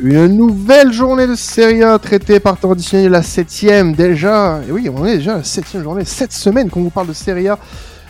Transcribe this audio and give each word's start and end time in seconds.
Une 0.00 0.28
nouvelle 0.28 0.92
journée 0.92 1.26
de 1.26 1.34
Serie 1.34 1.82
A 1.82 1.98
traitée 1.98 2.38
par 2.38 2.56
temps 2.56 2.70
additionnel, 2.70 3.10
la 3.10 3.22
septième 3.22 3.94
déjà. 3.94 4.60
Et 4.68 4.70
oui, 4.70 4.88
on 4.88 5.04
est 5.04 5.16
déjà 5.16 5.38
la 5.38 5.42
septième 5.42 5.82
journée, 5.82 6.04
cette 6.04 6.32
semaine 6.32 6.70
qu'on 6.70 6.82
vous 6.82 6.90
parle 6.90 7.08
de 7.08 7.12
Serie 7.12 7.48
A, 7.48 7.58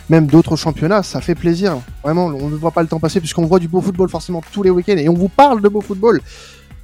même 0.07 0.27
d'autres 0.27 0.55
championnats, 0.55 1.01
ça 1.01 1.19
fait 1.19 1.33
plaisir. 1.33 1.79
Vraiment, 2.03 2.27
on 2.27 2.49
ne 2.49 2.55
voit 2.55 2.69
pas 2.69 2.83
le 2.83 2.87
temps 2.87 2.99
passer 2.99 3.19
puisqu'on 3.19 3.47
voit 3.47 3.57
du 3.57 3.67
beau 3.67 3.81
football 3.81 4.07
forcément 4.07 4.43
tous 4.51 4.61
les 4.61 4.69
week-ends 4.69 4.97
et 4.97 5.09
on 5.09 5.15
vous 5.15 5.29
parle 5.29 5.63
de 5.63 5.67
beau 5.67 5.81
football. 5.81 6.21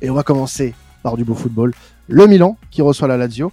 Et 0.01 0.09
on 0.09 0.15
va 0.15 0.23
commencer 0.23 0.73
par 1.03 1.15
du 1.17 1.23
beau 1.23 1.35
football. 1.35 1.71
Le 2.07 2.27
Milan 2.27 2.57
qui 2.69 2.83
reçoit 2.83 3.07
la 3.07 3.17
Lazio. 3.17 3.51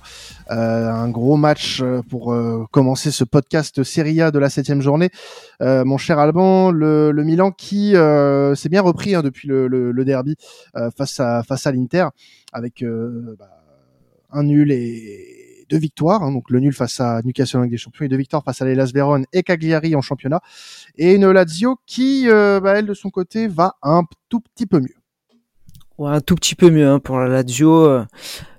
Euh, 0.51 0.91
un 0.91 1.09
gros 1.09 1.37
match 1.37 1.81
euh, 1.81 2.03
pour 2.03 2.35
euh, 2.35 2.67
commencer 2.71 3.11
ce 3.11 3.25
podcast 3.25 3.83
Serie 3.83 4.21
A 4.21 4.31
de 4.31 4.39
la 4.39 4.51
septième 4.51 4.83
journée. 4.83 5.09
mon 5.61 5.97
cher 5.97 6.19
Alban, 6.19 6.71
le, 6.71 7.13
Milan 7.25 7.51
qui 7.51 7.93
s'est 7.93 8.69
bien 8.69 8.83
repris 8.83 9.15
hein, 9.15 9.23
depuis 9.23 9.49
le, 9.49 10.05
derby 10.05 10.37
face 10.97 11.19
à 11.21 11.43
face 11.45 11.67
à 11.67 11.73
l'Inter 11.73 12.09
avec 12.53 12.85
bah, 13.39 13.49
un 14.31 14.43
nul 14.43 14.71
et 14.71 15.65
deux 15.71 15.79
victoires. 15.79 16.23
Hein. 16.23 16.33
donc 16.33 16.51
le 16.51 16.61
nul 16.61 16.75
face 16.75 17.01
à 17.01 17.23
Newcastle 17.23 17.59
avec 17.59 17.71
des 17.71 17.79
champions 17.79 18.05
et 18.05 18.09
deux 18.09 18.17
victoires 18.17 18.45
face 18.45 18.61
à 18.61 18.67
l'Elas 18.67 18.91
Vérone 18.93 19.25
et 19.33 19.43
Cagliari 19.43 19.95
en 19.95 20.03
championnat. 20.03 20.41
Et 20.97 21.15
une 21.15 21.31
Lazio 21.31 21.79
qui, 21.87 22.27
bah, 22.29 22.75
elle 22.77 22.87
de 22.87 22.95
son 22.95 23.09
côté, 23.09 23.49
va 23.49 23.77
un 23.83 24.03
tout 24.29 24.41
petit 24.41 24.67
peu 24.67 24.81
mieux. 24.81 25.02
Ouais, 25.99 26.11
un 26.11 26.21
tout 26.21 26.35
petit 26.35 26.55
peu 26.55 26.71
mieux 26.71 26.89
hein, 26.89 26.99
pour 26.99 27.19
la 27.19 27.29
Lazio. 27.29 28.05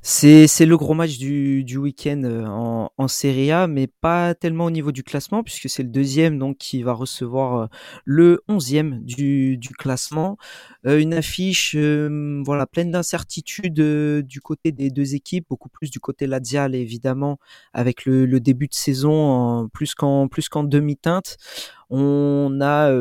C'est 0.05 0.48
c'est 0.48 0.66
le 0.66 0.76
gros 0.78 0.94
match 0.94 1.18
du, 1.18 1.64
du 1.64 1.78
week-end 1.78 2.22
euh, 2.26 2.46
en, 2.46 2.92
en 2.98 3.08
Serie 3.08 3.52
A, 3.52 3.68
mais 3.68 3.88
pas 3.88 4.36
tellement 4.36 4.66
au 4.66 4.70
niveau 4.70 4.92
du 4.92 5.02
classement 5.02 5.44
puisque 5.44 5.70
c'est 5.70 5.82
le 5.82 5.88
deuxième 5.88 6.38
donc 6.38 6.58
qui 6.58 6.84
va 6.84 6.92
recevoir 6.92 7.56
euh, 7.56 7.68
le 8.04 8.42
onzième 8.50 9.00
du, 9.02 9.58
du 9.58 9.70
classement. 9.70 10.38
Euh, 10.86 11.00
une 11.00 11.14
affiche 11.14 11.78
voilà 12.46 12.68
pleine 12.68 12.92
d'incertitudes 12.92 13.76
du 13.76 14.42
côté 14.42 14.73
des 14.73 14.89
deux 14.89 15.16
équipes, 15.16 15.45
beaucoup 15.50 15.70
plus 15.70 15.89
du 15.89 16.02
côté 16.02 16.28
lazial 16.28 16.76
évidemment 16.76 17.39
avec 17.73 18.06
le, 18.06 18.26
le 18.26 18.39
début 18.42 18.67
de 18.67 18.73
saison 18.73 19.70
plus 19.73 19.95
qu'en 19.95 20.28
plus 20.28 20.50
qu'en 20.50 20.66
demi-teinte. 20.66 21.38
On 21.95 22.58
a 22.59 22.91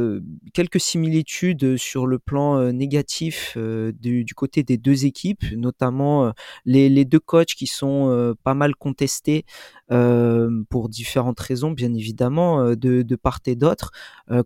quelques 0.52 0.78
similitudes 0.78 1.78
sur 1.78 2.06
le 2.06 2.18
plan 2.18 2.72
négatif 2.72 3.56
du, 3.56 4.26
côté 4.36 4.64
des 4.64 4.76
deux 4.76 5.06
équipes, 5.06 5.44
notamment 5.56 6.34
les, 6.66 7.06
deux 7.06 7.18
coachs 7.18 7.54
qui 7.54 7.66
sont 7.66 8.34
pas 8.44 8.52
mal 8.52 8.74
contestés 8.76 9.46
pour 9.88 10.90
différentes 10.90 11.40
raisons, 11.40 11.70
bien 11.70 11.94
évidemment, 11.94 12.76
de, 12.76 13.16
part 13.16 13.38
et 13.46 13.56
d'autre. 13.56 13.92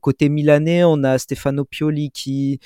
côté 0.00 0.28
milanais, 0.28 0.84
on 0.84 1.02
a 1.02 1.19
Stefano 1.19 1.64
Pioli 1.64 2.12
qui 2.12 2.61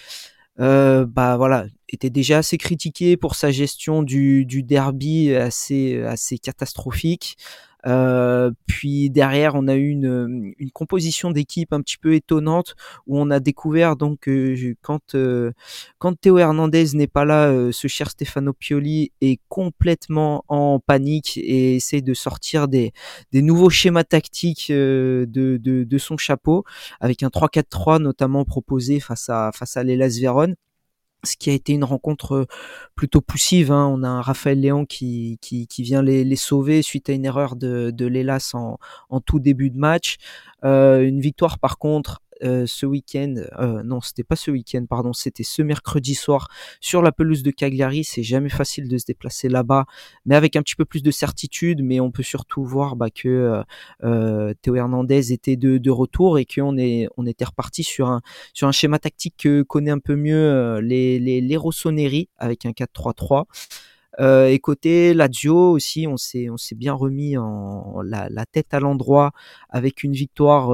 bah 0.59 1.65
était 1.89 2.11
déjà 2.11 2.39
assez 2.39 2.59
critiqué 2.59 3.17
pour 3.17 3.37
sa 3.37 3.51
gestion 3.51 4.03
du, 4.03 4.45
derby 4.45 5.35
assez 5.35 6.39
catastrophique. 6.43 7.39
Euh, 7.87 8.51
puis 8.67 9.11
derrière, 9.11 9.55
on 9.55 9.69
a 9.69 9.75
eu 9.75 9.89
une, 9.89 10.53
une 10.59 10.71
composition 10.71 11.31
d'équipe 11.31 11.73
un 11.73 11.81
petit 11.81 11.99
peu 11.99 12.15
étonnante 12.15 12.75
où 13.07 13.19
on 13.19 13.31
a 13.31 13.41
découvert 13.41 13.97
donc 13.97 14.29
euh, 14.29 14.75
quand 14.83 15.15
euh, 15.15 15.53
quand 15.99 16.19
Théo 16.19 16.39
Hernandez 16.39 16.95
n'est 16.95 17.07
pas 17.07 17.25
là, 17.25 17.71
ce 17.73 17.89
cher 17.89 18.11
Stefano 18.11 18.53
Pioli 18.53 19.13
est 19.21 19.41
complètement 19.49 20.45
en 20.49 20.79
panique 20.79 21.39
et 21.39 21.77
essaie 21.77 22.01
de 22.03 22.15
sortir 22.15 22.69
des, 22.69 22.93
des 23.33 23.43
nouveaux 23.43 23.71
schémas 23.71 24.05
tactiques 24.05 24.71
de, 24.71 25.27
de, 25.27 25.85
de 25.85 25.99
son 25.99 26.17
chapeau 26.17 26.65
avec 27.01 27.23
un 27.23 27.29
3-4-3 27.29 28.01
notamment 28.01 28.45
proposé 28.45 29.01
face 29.01 29.29
à 29.29 29.51
face 29.55 29.77
à 29.77 29.83
l'Elas 29.83 30.19
Vérone 30.21 30.55
ce 31.25 31.37
qui 31.37 31.51
a 31.51 31.53
été 31.53 31.73
une 31.73 31.85
rencontre 31.85 32.33
euh, 32.33 32.47
plutôt 32.95 33.21
poussive. 33.21 33.73
Hein. 33.73 33.87
On 33.87 34.03
a 34.03 34.09
un 34.09 34.21
Raphaël 34.21 34.61
Léon 34.61 34.85
qui, 34.85 35.39
qui, 35.41 35.83
vient 35.83 36.03
les, 36.03 36.25
les, 36.25 36.37
sauver 36.37 36.83
suite 36.83 37.11
à 37.11 37.13
une 37.13 37.25
erreur 37.25 37.57
de, 37.57 37.91
de 37.91 38.07
l'Elas 38.07 38.53
en, 38.55 38.79
en, 39.09 39.21
tout 39.21 39.41
début 39.41 39.71
de 39.71 39.79
match. 39.79 40.17
Euh, 40.65 41.03
une 41.03 41.21
victoire 41.21 41.59
par 41.59 41.79
contre 41.79 42.21
euh, 42.43 42.65
ce 42.67 42.87
week-end, 42.87 43.35
euh, 43.59 43.83
non, 43.83 44.01
c'était 44.01 44.25
pas 44.25 44.37
ce 44.37 44.51
week-end, 44.51 44.85
pardon, 44.89 45.13
c'était 45.13 45.43
ce 45.43 45.63
mercredi 45.63 46.15
soir 46.15 46.49
sur 46.81 47.03
la 47.03 47.13
pelouse 47.13 47.43
de 47.43 47.51
Cagliari. 47.51 48.05
C'est 48.05 48.23
jamais 48.23 48.49
facile 48.49 48.89
de 48.89 48.99
se 48.99 49.07
déplacer 49.07 49.49
là-bas, 49.49 49.87
mais 50.25 50.35
avec 50.37 50.57
un 50.57 50.63
petit 50.63 50.77
peu 50.77 50.85
plus 50.85 51.03
de 51.03 51.11
certitude. 51.11 51.83
Mais 51.83 52.01
on 52.01 52.11
peut 52.11 52.23
surtout 52.23 52.65
voir 52.65 52.97
bah, 52.97 53.11
que 53.11 53.63
euh, 54.03 54.55
Théo 54.63 54.77
Hernandez 54.77 55.33
était 55.33 55.57
de, 55.57 55.91
retour 55.91 56.39
et 56.39 56.45
qu'on 56.45 56.79
est, 56.79 57.09
on 57.17 57.27
était 57.27 57.45
reparti 57.45 57.83
sur 57.83 58.09
un, 58.09 58.23
sur 58.55 58.69
un 58.69 58.73
schéma 58.73 58.99
tactique 58.99 59.35
que 59.39 59.63
connaît 59.63 59.91
un 59.91 59.99
peu 59.99 60.15
mieux 60.17 60.79
les, 60.81 61.19
les, 61.19 61.41
les 61.41 61.57
Rossoneri 61.57 62.29
avec 62.39 62.65
un 62.65 62.71
4-3-3. 62.71 63.45
Euh, 64.19 64.49
et 64.49 64.59
côté 64.59 65.15
Lazio 65.15 65.71
aussi, 65.71 66.07
on 66.07 66.17
s'est 66.17 66.51
on 66.51 66.57
s'est 66.57 66.75
bien 66.75 66.93
remis 66.93 67.37
en 67.37 68.03
la 68.03 68.47
tête 68.47 68.75
à 68.75 68.81
l'endroit 68.81 69.33
avec 69.69 70.03
une 70.03 70.13
victoire 70.13 70.73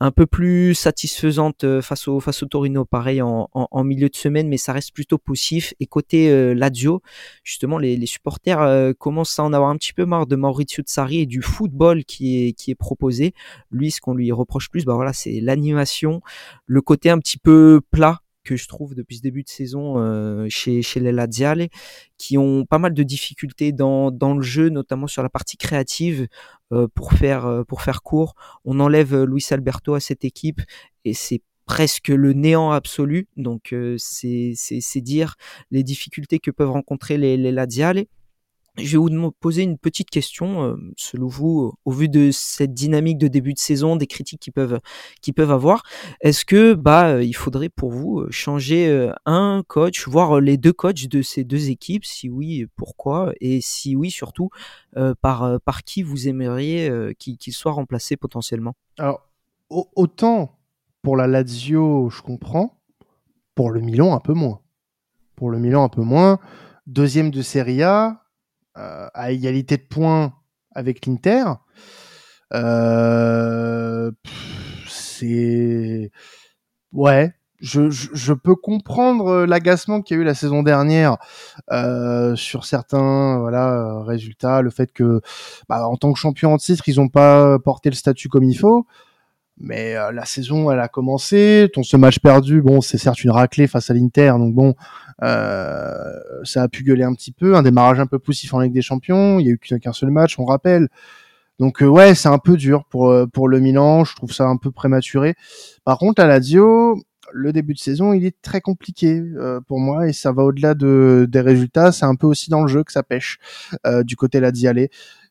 un 0.00 0.10
peu 0.12 0.26
plus 0.26 0.74
satisfaisante 0.74 1.64
euh, 1.64 1.82
face 1.82 2.06
au 2.06 2.20
face 2.20 2.42
au 2.42 2.46
Torino, 2.46 2.84
pareil 2.84 3.20
en, 3.20 3.48
en, 3.52 3.84
milieu 3.84 4.08
de 4.08 4.16
semaine, 4.16 4.48
mais 4.48 4.56
ça 4.56 4.72
reste 4.72 4.92
plutôt 4.92 5.18
poussif. 5.18 5.74
Et 5.80 5.86
côté 5.86 6.30
euh, 6.30 6.54
Lazio, 6.54 7.02
justement, 7.42 7.78
les, 7.78 7.96
les 7.96 8.06
supporters 8.06 8.60
euh, 8.60 8.92
commencent 8.92 9.38
à 9.38 9.44
en 9.44 9.52
avoir 9.52 9.70
un 9.70 9.76
petit 9.76 9.92
peu 9.92 10.04
marre 10.04 10.26
de 10.26 10.36
Maurizio 10.36 10.82
Tsari 10.84 11.20
et 11.20 11.26
du 11.26 11.42
football 11.42 12.04
qui 12.04 12.46
est 12.48 12.52
qui 12.52 12.70
est 12.70 12.76
proposé. 12.76 13.34
Lui, 13.70 13.90
ce 13.90 14.00
qu'on 14.00 14.14
lui 14.14 14.30
reproche 14.30 14.68
plus, 14.70 14.84
bah 14.84 14.94
voilà, 14.94 15.12
c'est 15.12 15.40
l'animation, 15.40 16.20
le 16.66 16.80
côté 16.80 17.10
un 17.10 17.18
petit 17.18 17.38
peu 17.38 17.80
plat 17.90 18.20
que 18.48 18.56
je 18.56 18.66
trouve 18.66 18.94
depuis 18.94 19.18
ce 19.18 19.22
début 19.22 19.42
de 19.42 19.48
saison 19.50 19.98
euh, 19.98 20.46
chez, 20.48 20.80
chez 20.80 21.00
les 21.00 21.12
Laziale, 21.12 21.68
qui 22.16 22.38
ont 22.38 22.64
pas 22.64 22.78
mal 22.78 22.94
de 22.94 23.02
difficultés 23.02 23.72
dans, 23.72 24.10
dans 24.10 24.34
le 24.34 24.40
jeu, 24.40 24.70
notamment 24.70 25.06
sur 25.06 25.22
la 25.22 25.28
partie 25.28 25.58
créative, 25.58 26.28
euh, 26.72 26.88
pour, 26.94 27.12
faire, 27.12 27.44
euh, 27.44 27.62
pour 27.64 27.82
faire 27.82 28.02
court. 28.02 28.34
On 28.64 28.80
enlève 28.80 29.14
Luis 29.24 29.44
Alberto 29.50 29.92
à 29.92 30.00
cette 30.00 30.24
équipe 30.24 30.62
et 31.04 31.12
c'est 31.12 31.42
presque 31.66 32.08
le 32.08 32.32
néant 32.32 32.70
absolu. 32.70 33.28
Donc 33.36 33.74
c'est 33.98 35.00
dire 35.02 35.34
les 35.70 35.82
difficultés 35.82 36.38
que 36.38 36.50
peuvent 36.50 36.70
rencontrer 36.70 37.18
les, 37.18 37.36
les 37.36 37.52
Laziale. 37.52 38.06
Je 38.78 38.92
vais 38.92 38.98
vous 38.98 39.32
poser 39.32 39.62
une 39.64 39.76
petite 39.76 40.08
question, 40.08 40.62
euh, 40.62 40.76
selon 40.96 41.26
vous, 41.26 41.72
au 41.84 41.90
vu 41.90 42.08
de 42.08 42.30
cette 42.32 42.72
dynamique 42.72 43.18
de 43.18 43.26
début 43.26 43.52
de 43.52 43.58
saison, 43.58 43.96
des 43.96 44.06
critiques 44.06 44.40
qu'ils 44.40 44.52
peuvent, 44.52 44.78
qu'ils 45.20 45.34
peuvent 45.34 45.50
avoir. 45.50 45.82
Est-ce 46.20 46.44
que 46.44 46.74
bah 46.74 47.08
euh, 47.08 47.24
il 47.24 47.34
faudrait 47.34 47.70
pour 47.70 47.90
vous 47.90 48.20
euh, 48.20 48.30
changer 48.30 49.10
un 49.26 49.64
coach, 49.66 50.06
voire 50.06 50.40
les 50.40 50.56
deux 50.56 50.72
coachs 50.72 51.08
de 51.08 51.22
ces 51.22 51.42
deux 51.42 51.70
équipes? 51.70 52.04
Si 52.04 52.28
oui, 52.28 52.66
pourquoi? 52.76 53.32
Et 53.40 53.60
si 53.60 53.96
oui, 53.96 54.10
surtout 54.10 54.50
par 55.20 55.60
par 55.60 55.82
qui 55.82 56.02
vous 56.02 56.28
aimeriez 56.28 56.90
qu'il 57.18 57.52
soit 57.52 57.72
remplacé 57.72 58.16
potentiellement? 58.16 58.74
Alors 58.98 59.28
autant 59.70 60.58
pour 61.02 61.16
la 61.16 61.26
Lazio, 61.26 62.10
je 62.10 62.22
comprends. 62.22 62.78
Pour 63.54 63.70
le 63.70 63.80
Milan, 63.80 64.14
un 64.14 64.20
peu 64.20 64.34
moins. 64.34 64.60
Pour 65.34 65.50
le 65.50 65.58
Milan, 65.58 65.84
un 65.84 65.88
peu 65.88 66.02
moins. 66.02 66.38
Deuxième 66.86 67.30
de 67.30 67.42
Serie 67.42 67.82
A, 67.82 68.06
euh, 68.10 68.27
à 68.78 69.30
égalité 69.32 69.76
de 69.76 69.82
points 69.82 70.32
avec 70.74 71.06
l'Inter. 71.06 71.44
Euh, 72.54 74.10
c'est 74.88 76.10
ouais, 76.92 77.34
je, 77.60 78.32
peux 78.32 78.54
comprendre 78.54 79.44
l'agacement 79.44 80.00
qu'il 80.00 80.16
y 80.16 80.20
a 80.20 80.22
eu 80.22 80.24
la 80.24 80.34
saison 80.34 80.62
dernière 80.62 81.18
euh, 81.70 82.36
sur 82.36 82.64
certains 82.64 83.38
voilà 83.38 84.02
résultats, 84.02 84.62
le 84.62 84.70
fait 84.70 84.92
que 84.92 85.20
bah, 85.68 85.86
en 85.86 85.96
tant 85.96 86.12
que 86.12 86.18
champion 86.18 86.54
en 86.54 86.56
titre, 86.56 86.84
ils 86.88 86.96
n'ont 86.96 87.08
pas 87.08 87.58
porté 87.58 87.90
le 87.90 87.96
statut 87.96 88.28
comme 88.28 88.44
il 88.44 88.56
faut. 88.56 88.86
Mais 89.60 89.96
euh, 89.96 90.12
la 90.12 90.24
saison, 90.24 90.70
elle 90.70 90.80
a 90.80 90.88
commencé. 90.88 91.68
Ton 91.72 91.82
ce 91.82 91.96
match 91.96 92.18
perdu, 92.20 92.62
bon, 92.62 92.80
c'est 92.80 92.98
certes 92.98 93.24
une 93.24 93.30
raclée 93.30 93.66
face 93.66 93.90
à 93.90 93.94
l'Inter, 93.94 94.32
donc 94.38 94.54
bon, 94.54 94.74
euh, 95.22 95.94
ça 96.44 96.62
a 96.62 96.68
pu 96.68 96.84
gueuler 96.84 97.04
un 97.04 97.14
petit 97.14 97.32
peu. 97.32 97.56
Un 97.56 97.62
démarrage 97.62 97.98
un 97.98 98.06
peu 98.06 98.18
poussif 98.18 98.54
en 98.54 98.60
Ligue 98.60 98.72
des 98.72 98.82
Champions. 98.82 99.40
Il 99.40 99.46
y 99.46 99.50
a 99.50 99.52
eu 99.52 99.58
qu'un 99.58 99.92
seul 99.92 100.10
match, 100.10 100.38
on 100.38 100.44
rappelle. 100.44 100.88
Donc 101.58 101.82
euh, 101.82 101.86
ouais, 101.86 102.14
c'est 102.14 102.28
un 102.28 102.38
peu 102.38 102.56
dur 102.56 102.84
pour 102.84 103.12
pour 103.32 103.48
le 103.48 103.58
Milan. 103.58 104.04
Je 104.04 104.14
trouve 104.14 104.32
ça 104.32 104.44
un 104.44 104.56
peu 104.56 104.70
prématuré. 104.70 105.34
Par 105.84 105.98
contre, 105.98 106.22
à 106.22 106.26
Lazio, 106.26 107.02
le 107.32 107.52
début 107.52 107.74
de 107.74 107.80
saison, 107.80 108.12
il 108.12 108.24
est 108.24 108.40
très 108.40 108.60
compliqué 108.60 109.20
pour 109.66 109.80
moi 109.80 110.06
et 110.08 110.12
ça 110.12 110.30
va 110.30 110.44
au-delà 110.44 110.74
de, 110.74 111.26
des 111.28 111.40
résultats. 111.40 111.90
C'est 111.90 112.06
un 112.06 112.14
peu 112.14 112.28
aussi 112.28 112.48
dans 112.48 112.62
le 112.62 112.68
jeu 112.68 112.84
que 112.84 112.92
ça 112.92 113.02
pêche 113.02 113.38
du 114.04 114.14
côté 114.14 114.38
Laziale. 114.38 114.88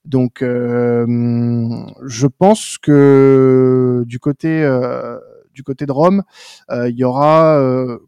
Donc, 0.07 0.41
euh, 0.41 1.05
je 2.05 2.27
pense 2.27 2.77
que 2.77 4.03
du 4.05 4.19
côté 4.19 4.63
euh, 4.63 5.19
de 5.53 5.91
Rome, 5.91 6.23
euh, 6.71 6.89
il 6.89 6.95
y 6.95 7.03
aura 7.03 7.61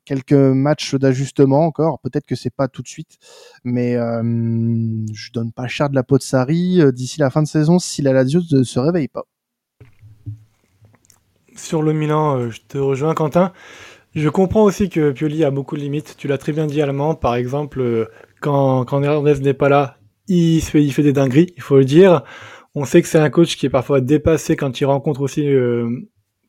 quelques 0.06 0.32
matchs 0.32 0.96
d'ajustement 0.96 1.66
encore. 1.66 2.00
Peut-être 2.00 2.26
que 2.26 2.36
c'est 2.36 2.56
pas 2.56 2.70
tout 2.70 2.82
de 2.82 2.88
suite, 2.88 3.18
mais 3.66 3.96
je 3.96 5.32
donne 5.34 5.52
pas 5.52 5.68
cher 5.68 5.90
de 5.90 5.96
la 5.96 6.04
peau 6.04 6.18
de 6.18 6.24
Sarri 6.24 6.80
d'ici 6.94 7.20
la 7.20 7.30
fin 7.30 7.44
de 7.44 7.48
saison 7.48 7.80
si 7.80 8.02
la 8.02 8.14
Lazio 8.14 8.40
ne 8.52 8.64
se 8.64 8.80
réveille 8.80 9.10
pas. 9.10 9.26
Sur 11.56 11.82
le 11.82 11.92
Milan, 11.92 12.50
je 12.50 12.62
te 12.66 12.78
rejoins, 12.78 13.14
Quentin. 13.14 13.52
Je 14.16 14.30
comprends 14.30 14.64
aussi 14.64 14.88
que 14.88 15.12
Pioli 15.12 15.44
a 15.44 15.52
beaucoup 15.52 15.76
de 15.76 15.82
limites. 15.82 16.16
Tu 16.18 16.30
l'as 16.30 16.38
très 16.38 16.54
bien 16.54 16.66
dit 16.66 16.82
allemand. 16.82 17.14
Par 17.14 17.36
exemple, 17.36 18.10
quand, 18.40 18.86
quand 18.86 19.04
Hernandez 19.04 19.42
n'est 19.42 19.54
pas 19.54 19.68
là, 19.68 19.99
il 20.30 20.62
fait, 20.62 20.84
il 20.84 20.94
fait 20.94 21.04
des 21.04 21.14
dingueries, 21.14 21.54
il 21.56 21.62
faut 21.62 21.78
le 21.78 21.86
dire. 21.86 22.24
On 22.76 22.86
sait 22.86 23.02
que 23.02 23.08
c'est 23.08 23.18
un 23.20 23.30
coach 23.30 23.58
qui 23.58 23.66
est 23.66 23.70
parfois 23.70 24.00
dépassé 24.00 24.56
quand 24.56 24.80
il 24.80 24.86
rencontre 24.86 25.22
aussi 25.22 25.48
euh, 25.48 25.90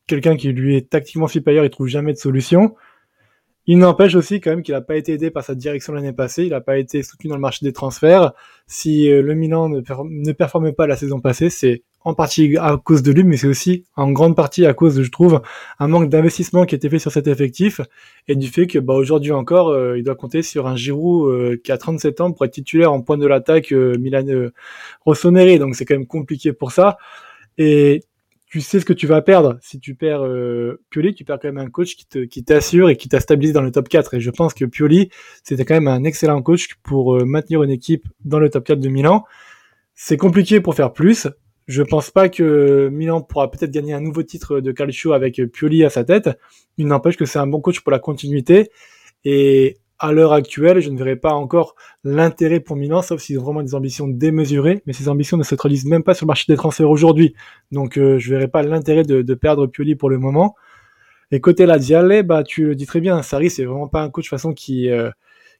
quelqu'un 0.07 0.37
qui 0.37 0.49
lui 0.53 0.75
est 0.77 0.89
tactiquement 0.89 1.27
supérieur, 1.27 1.65
il 1.65 1.69
trouve 1.69 1.87
jamais 1.87 2.13
de 2.13 2.17
solution. 2.17 2.75
Il 3.67 3.79
n'empêche 3.79 4.15
aussi 4.15 4.41
quand 4.41 4.51
même 4.51 4.63
qu'il 4.63 4.73
n'a 4.73 4.81
pas 4.81 4.95
été 4.95 5.13
aidé 5.13 5.31
par 5.31 5.43
sa 5.43 5.55
direction 5.55 5.93
l'année 5.93 6.13
passée, 6.13 6.43
il 6.43 6.49
n'a 6.49 6.61
pas 6.61 6.77
été 6.77 7.03
soutenu 7.03 7.29
dans 7.29 7.35
le 7.35 7.41
marché 7.41 7.65
des 7.65 7.73
transferts. 7.73 8.33
Si 8.67 9.09
euh, 9.09 9.21
le 9.21 9.33
Milan 9.33 9.69
ne, 9.69 9.81
ne 9.81 10.31
performe 10.31 10.73
pas 10.73 10.87
la 10.87 10.95
saison 10.95 11.19
passée, 11.19 11.49
c'est 11.49 11.83
en 12.03 12.13
partie 12.13 12.57
à 12.57 12.77
cause 12.83 13.03
de 13.03 13.11
lui, 13.11 13.23
mais 13.23 13.37
c'est 13.37 13.47
aussi 13.47 13.85
en 13.95 14.11
grande 14.11 14.35
partie 14.35 14.65
à 14.65 14.73
cause, 14.73 15.01
je 15.01 15.11
trouve, 15.11 15.41
un 15.79 15.87
manque 15.87 16.09
d'investissement 16.09 16.65
qui 16.65 16.75
a 16.75 16.77
été 16.77 16.89
fait 16.89 16.99
sur 16.99 17.11
cet 17.11 17.27
effectif 17.27 17.81
et 18.27 18.35
du 18.35 18.47
fait 18.47 18.67
que 18.67 18.79
bah, 18.79 18.93
aujourd'hui 18.93 19.31
encore, 19.31 19.69
euh, 19.69 19.97
il 19.97 20.03
doit 20.03 20.15
compter 20.15 20.41
sur 20.41 20.67
un 20.67 20.75
Giroud 20.75 21.29
euh, 21.29 21.61
qui 21.63 21.71
a 21.71 21.77
37 21.77 22.21
ans 22.21 22.31
pour 22.31 22.45
être 22.45 22.53
titulaire 22.53 22.91
en 22.91 23.01
point 23.01 23.17
de 23.17 23.27
l'attaque 23.27 23.71
Milan 23.71 24.49
Rossoneri, 25.05 25.59
donc 25.59 25.75
c'est 25.75 25.85
quand 25.85 25.95
même 25.95 26.07
compliqué 26.07 26.53
pour 26.53 26.71
ça. 26.71 26.97
Et 27.57 28.03
tu 28.51 28.59
sais 28.59 28.81
ce 28.81 28.85
que 28.85 28.91
tu 28.91 29.07
vas 29.07 29.21
perdre. 29.21 29.57
Si 29.61 29.79
tu 29.79 29.95
perds 29.95 30.25
euh, 30.25 30.81
Pioli, 30.89 31.15
tu 31.15 31.23
perds 31.23 31.39
quand 31.39 31.47
même 31.47 31.57
un 31.57 31.69
coach 31.69 31.95
qui, 31.95 32.05
te, 32.05 32.19
qui 32.19 32.43
t'assure 32.43 32.89
et 32.89 32.97
qui 32.97 33.07
t'a 33.07 33.21
stabilisé 33.21 33.53
dans 33.53 33.61
le 33.61 33.71
top 33.71 33.87
4. 33.87 34.15
Et 34.15 34.19
je 34.19 34.29
pense 34.29 34.53
que 34.53 34.65
Pioli, 34.65 35.09
c'était 35.41 35.63
quand 35.63 35.73
même 35.73 35.87
un 35.87 36.03
excellent 36.03 36.41
coach 36.41 36.75
pour 36.83 37.15
euh, 37.15 37.23
maintenir 37.23 37.63
une 37.63 37.69
équipe 37.69 38.09
dans 38.25 38.39
le 38.39 38.49
top 38.49 38.65
4 38.65 38.81
de 38.81 38.89
Milan. 38.89 39.23
C'est 39.95 40.17
compliqué 40.17 40.59
pour 40.59 40.75
faire 40.75 40.91
plus. 40.91 41.29
Je 41.71 41.83
pense 41.83 42.11
pas 42.11 42.27
que 42.27 42.89
Milan 42.89 43.21
pourra 43.21 43.49
peut-être 43.49 43.71
gagner 43.71 43.93
un 43.93 44.01
nouveau 44.01 44.23
titre 44.23 44.59
de 44.59 44.73
Calcio 44.73 45.13
avec 45.13 45.41
Pioli 45.53 45.85
à 45.85 45.89
sa 45.89 46.03
tête. 46.03 46.29
Il 46.77 46.85
n'empêche 46.85 47.15
que 47.15 47.23
c'est 47.23 47.39
un 47.39 47.47
bon 47.47 47.61
coach 47.61 47.79
pour 47.79 47.93
la 47.93 47.99
continuité. 47.99 48.69
Et 49.23 49.77
à 49.97 50.11
l'heure 50.11 50.33
actuelle, 50.33 50.81
je 50.81 50.89
ne 50.89 50.97
verrai 50.97 51.15
pas 51.15 51.31
encore 51.31 51.75
l'intérêt 52.03 52.59
pour 52.59 52.75
Milan, 52.75 53.01
sauf 53.01 53.21
s'ils 53.21 53.39
ont 53.39 53.43
vraiment 53.43 53.63
des 53.63 53.73
ambitions 53.73 54.09
démesurées, 54.09 54.83
mais 54.85 54.91
ces 54.91 55.07
ambitions 55.07 55.37
ne 55.37 55.43
se 55.43 55.55
traduisent 55.55 55.85
même 55.85 56.03
pas 56.03 56.13
sur 56.13 56.25
le 56.25 56.27
marché 56.27 56.43
des 56.49 56.57
transferts 56.57 56.89
aujourd'hui. 56.89 57.35
Donc 57.71 57.97
euh, 57.97 58.19
je 58.19 58.31
verrai 58.31 58.49
pas 58.49 58.63
l'intérêt 58.63 59.03
de, 59.03 59.33
perdre 59.33 59.65
Pioli 59.65 59.95
pour 59.95 60.09
le 60.09 60.17
moment. 60.17 60.55
Et 61.31 61.39
côté 61.39 61.65
Laziale, 61.65 62.23
bah 62.23 62.43
tu 62.43 62.65
le 62.65 62.75
dis 62.75 62.85
très 62.85 62.99
bien, 62.99 63.21
Sarri 63.21 63.49
c'est 63.49 63.63
vraiment 63.63 63.87
pas 63.87 64.01
un 64.01 64.09
coach 64.09 64.25
de 64.25 64.29
façon 64.29 64.53
qui 64.53 64.89
euh, 64.89 65.09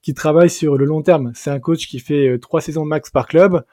qui 0.01 0.13
travaille 0.13 0.49
sur 0.49 0.75
le 0.75 0.83
long 0.83 1.03
terme. 1.03 1.31
C'est 1.35 1.51
un 1.51 1.61
coach 1.61 1.87
qui 1.87 1.99
fait 1.99 2.27
euh, 2.27 2.37
trois 2.37 2.59
saisons 2.59 2.83
max 2.83 3.09
par 3.11 3.27
club. 3.29 3.63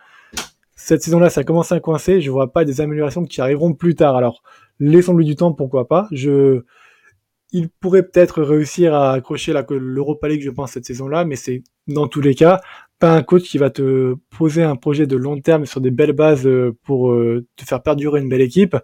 Cette 0.80 1.02
saison-là, 1.02 1.28
ça 1.28 1.42
commence 1.42 1.72
à 1.72 1.80
coincer. 1.80 2.20
Je 2.20 2.30
vois 2.30 2.52
pas 2.52 2.64
des 2.64 2.80
améliorations 2.80 3.24
qui 3.24 3.40
arriveront 3.40 3.74
plus 3.74 3.96
tard. 3.96 4.16
Alors 4.16 4.42
laissons-lui 4.78 5.24
du 5.24 5.34
temps, 5.34 5.52
pourquoi 5.52 5.88
pas. 5.88 6.06
Je 6.12 6.62
il 7.50 7.68
pourrait 7.70 8.02
peut-être 8.02 8.42
réussir 8.42 8.94
à 8.94 9.12
accrocher 9.12 9.54
l'Europa 9.70 10.28
League, 10.28 10.42
je 10.42 10.50
pense, 10.50 10.72
cette 10.72 10.84
saison-là, 10.84 11.24
mais 11.24 11.34
c'est 11.34 11.62
dans 11.86 12.06
tous 12.06 12.20
les 12.20 12.34
cas 12.34 12.60
pas 12.98 13.12
un 13.12 13.22
coach 13.22 13.44
qui 13.44 13.58
va 13.58 13.70
te 13.70 14.14
poser 14.36 14.62
un 14.62 14.76
projet 14.76 15.06
de 15.06 15.16
long 15.16 15.40
terme 15.40 15.66
sur 15.66 15.80
des 15.80 15.90
belles 15.90 16.12
bases 16.12 16.46
euh, 16.46 16.76
pour 16.84 17.10
euh, 17.10 17.46
te 17.56 17.64
faire 17.64 17.82
perdurer 17.82 18.20
une 18.20 18.28
belle 18.28 18.40
équipe. 18.40 18.76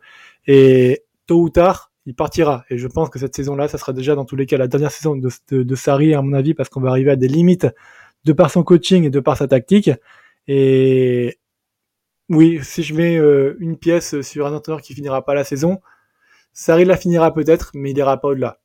Et 0.46 1.02
tôt 1.26 1.40
ou 1.42 1.50
tard, 1.50 1.92
il 2.06 2.14
partira. 2.14 2.64
Et 2.70 2.78
je 2.78 2.86
pense 2.86 3.08
que 3.10 3.18
cette 3.18 3.34
saison-là, 3.34 3.68
ça 3.68 3.78
sera 3.78 3.92
déjà 3.92 4.14
dans 4.14 4.24
tous 4.24 4.36
les 4.36 4.46
cas 4.46 4.56
la 4.56 4.68
dernière 4.68 4.92
saison 4.92 5.16
de, 5.16 5.30
de, 5.50 5.74
Sarri, 5.74 6.14
à 6.14 6.22
mon 6.22 6.32
avis, 6.32 6.54
parce 6.54 6.68
qu'on 6.68 6.80
va 6.80 6.90
arriver 6.90 7.10
à 7.10 7.16
des 7.16 7.28
limites 7.28 7.66
de 8.24 8.32
par 8.32 8.50
son 8.50 8.62
coaching 8.62 9.04
et 9.04 9.10
de 9.10 9.20
par 9.20 9.36
sa 9.36 9.48
tactique. 9.48 9.90
Et 10.46 11.38
oui, 12.30 12.60
si 12.62 12.82
je 12.82 12.94
mets 12.94 13.16
euh, 13.18 13.56
une 13.60 13.76
pièce 13.76 14.20
sur 14.22 14.46
un 14.46 14.54
entraîneur 14.54 14.80
qui 14.80 14.94
finira 14.94 15.24
pas 15.24 15.34
la 15.34 15.44
saison, 15.44 15.80
Sarri 16.52 16.84
la 16.84 16.96
finira 16.96 17.34
peut-être, 17.34 17.72
mais 17.74 17.90
il 17.90 17.98
ira 17.98 18.20
pas 18.20 18.28
au-delà. 18.28 18.60